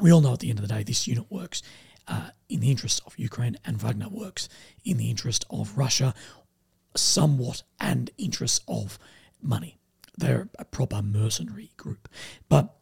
[0.00, 1.62] we all know at the end of the day, this unit works
[2.06, 4.48] uh, in the interest of Ukraine and Wagner works
[4.84, 6.14] in the interest of Russia
[6.96, 8.98] somewhat and interests of
[9.42, 9.78] money.
[10.16, 12.08] They're a proper mercenary group.
[12.48, 12.74] But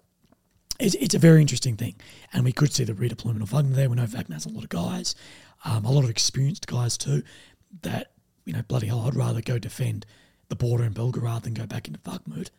[0.78, 1.96] it's, it's a very interesting thing.
[2.32, 3.90] And we could see the redeployment of Wagner there.
[3.90, 5.14] We know Wagner has a lot of guys,
[5.64, 7.22] um, a lot of experienced guys too,
[7.82, 8.12] that,
[8.44, 10.06] you know, bloody hell, I'd rather go defend
[10.48, 12.50] the border in Belgorod than go back into Bakhmut.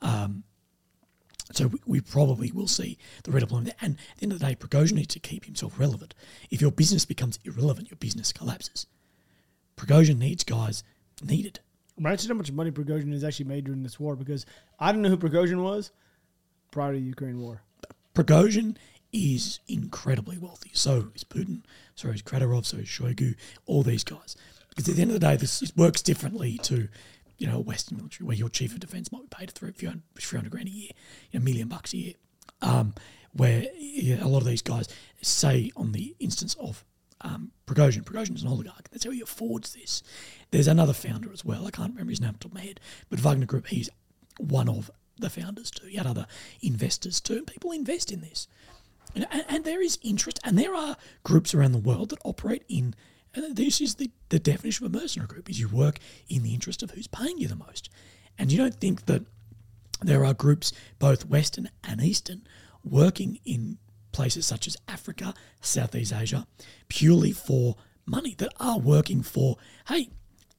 [0.00, 0.44] Um,
[1.52, 3.74] so we, we, probably will see the redeployment there.
[3.80, 6.14] And at the end of the day, Prigozhin needs to keep himself relevant.
[6.50, 8.86] If your business becomes irrelevant, your business collapses.
[9.76, 10.84] Prigozhin needs guys
[11.22, 11.60] needed.
[11.96, 14.46] Imagine how much money Prigozhin has actually made during this war because
[14.78, 15.90] I don't know who Prigozhin was–
[16.70, 17.62] prior to the Ukraine war.
[18.14, 18.76] Prigozhin
[19.12, 20.70] is incredibly wealthy.
[20.74, 21.62] So is Putin.
[21.94, 22.66] So is Kadyrov.
[22.66, 23.34] So is Shoigu.
[23.66, 24.36] All these guys.
[24.70, 26.88] Because at the end of the day, this works differently to
[27.38, 30.50] you know a Western military where your chief of defence might be paid hundred, 300
[30.50, 30.90] grand a year,
[31.34, 32.14] a million bucks a year.
[32.60, 32.94] Um,
[33.32, 34.88] where a lot of these guys
[35.22, 36.84] say on the instance of
[37.20, 38.02] um, Prigozhin.
[38.02, 38.88] Prigozhin is an oligarch.
[38.90, 40.02] That's how he affords this.
[40.50, 41.66] There's another founder as well.
[41.66, 42.80] I can't remember his name off top of my head,
[43.10, 43.68] but Wagner Group.
[43.68, 43.90] He's
[44.38, 45.88] one of the founders too.
[45.88, 46.26] You had other
[46.62, 47.42] investors too.
[47.44, 48.46] People invest in this.
[49.14, 52.94] And, and, there is interest, and there are groups around the world that operate in.
[53.34, 55.98] And this is the, the definition of a mercenary group: is you work
[56.28, 57.88] in the interest of who's paying you the most.
[58.38, 59.22] And you don't think that
[60.00, 62.42] there are groups, both Western and Eastern,
[62.84, 63.78] working in
[64.12, 66.46] places such as Africa, Southeast Asia,
[66.88, 69.56] purely for money that are working for,
[69.88, 70.10] hey,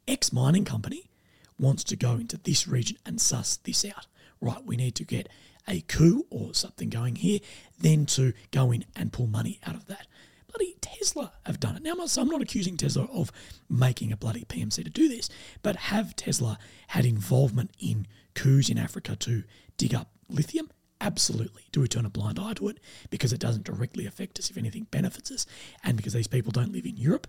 [0.07, 1.09] X mining company
[1.57, 4.07] wants to go into this region and suss this out
[4.41, 5.29] right, we need to get
[5.69, 7.39] a coup or something going here,
[7.79, 10.07] then to go in and pull money out of that.
[10.47, 11.83] Bloody Tesla have done it.
[11.83, 13.31] Now, I'm not accusing Tesla of
[13.69, 15.29] making a bloody PMC to do this,
[15.61, 16.57] but have Tesla
[16.87, 19.43] had involvement in coups in Africa to
[19.77, 20.71] dig up lithium?
[20.99, 21.63] Absolutely.
[21.71, 24.57] Do we turn a blind eye to it because it doesn't directly affect us, if
[24.57, 25.45] anything benefits us,
[25.83, 27.27] and because these people don't live in Europe?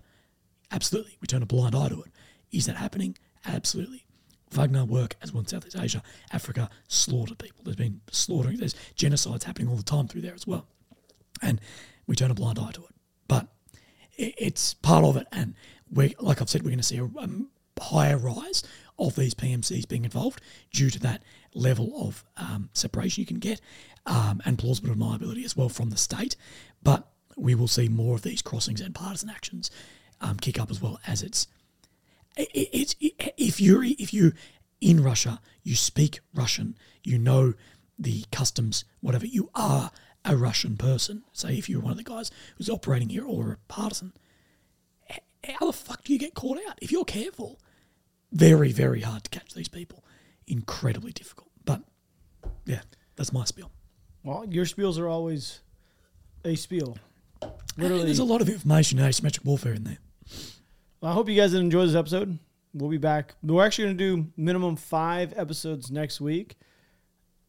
[0.71, 1.17] Absolutely.
[1.21, 2.11] We turn a blind eye to it.
[2.51, 3.17] Is that happening?
[3.45, 4.05] Absolutely.
[4.51, 7.63] Wagner work as well in Southeast Asia, Africa, slaughter people.
[7.63, 10.67] There's been slaughtering, there's genocides happening all the time through there as well.
[11.41, 11.59] And
[12.07, 12.95] we turn a blind eye to it.
[13.27, 13.47] But
[14.17, 15.27] it's part of it.
[15.31, 15.55] And
[15.91, 17.29] we like I've said, we're going to see a, a
[17.81, 18.63] higher rise
[18.99, 20.41] of these PMCs being involved
[20.71, 21.23] due to that
[21.53, 23.59] level of um, separation you can get
[24.05, 26.35] um, and plausible deniability as well from the state.
[26.83, 29.71] But we will see more of these crossings and partisan actions
[30.19, 31.47] um, kick up as well as it's
[32.37, 34.33] it's it, if you're if you
[34.79, 37.53] in Russia, you speak Russian, you know
[37.99, 39.25] the customs, whatever.
[39.25, 39.91] You are
[40.25, 41.23] a Russian person.
[41.33, 44.13] Say if you're one of the guys who's operating here or a partisan,
[45.43, 46.79] how the fuck do you get caught out?
[46.81, 47.59] If you're careful,
[48.31, 50.03] very very hard to catch these people.
[50.47, 51.49] Incredibly difficult.
[51.65, 51.81] But
[52.65, 52.81] yeah,
[53.15, 53.71] that's my spiel.
[54.23, 55.61] Well, your spiels are always
[56.45, 56.97] a spiel.
[57.77, 59.97] Literally, there's a lot of information asymmetric warfare in there.
[61.01, 62.37] Well, I hope you guys enjoyed this episode.
[62.73, 63.33] we'll be back.
[63.41, 66.57] We're actually going to do minimum five episodes next week.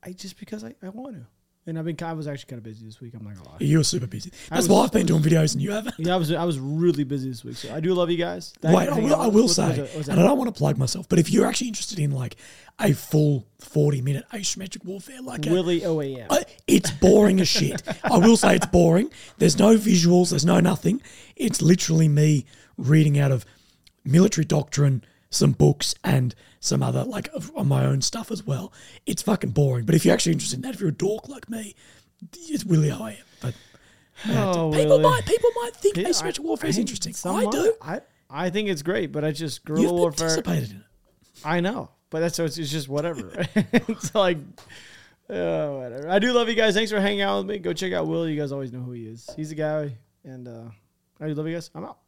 [0.03, 1.27] I just because I, I want to,
[1.67, 3.15] and I've been I was actually kind of busy this week.
[3.15, 3.57] I'm not gonna lie.
[3.61, 4.33] You were super busy.
[4.51, 5.95] That's was- why I've been doing videos and you haven't.
[5.97, 7.55] Yeah, I was I was really busy this week.
[7.55, 8.53] So I do love you guys.
[8.61, 9.15] Thank Wait, you I will.
[9.15, 10.19] I will say, what's that- what's and?
[10.19, 12.35] I don't want to plug myself, but if you're actually interested in like
[12.81, 16.27] a full 40 minute asymmetric warfare, like a, Willie OAM.
[16.31, 17.81] I- it's boring as shit.
[18.03, 19.13] I will say it's boring.
[19.39, 21.01] There's no visuals, there's no nothing.
[21.37, 22.45] It's literally me
[22.77, 23.45] reading out of
[24.05, 28.73] military doctrine, some books, and some other, like, of, of my own stuff as well.
[29.07, 29.85] It's fucking boring.
[29.85, 31.75] But if you're actually interested in that, if you're a dork like me,
[32.49, 33.17] it's Willie OAM.
[33.41, 33.55] But
[34.29, 35.03] Oh, people Willie.
[35.03, 37.15] might people might think Yeah, asymmetric I- warfare is interesting.
[37.25, 37.75] I do.
[37.83, 38.01] I
[38.31, 40.29] I think it's great, but I just guerrilla You've warfare.
[40.29, 40.83] participated in it.
[41.45, 43.33] I know, but that's so it's, it's just whatever.
[43.57, 44.37] it's like,
[45.29, 46.09] uh, whatever.
[46.09, 46.75] I do love you guys.
[46.75, 47.59] Thanks for hanging out with me.
[47.59, 48.29] Go check out Will.
[48.29, 49.29] You guys always know who he is.
[49.35, 50.65] He's a guy, and uh,
[51.21, 51.71] I do love you guys.
[51.75, 51.99] I'm out.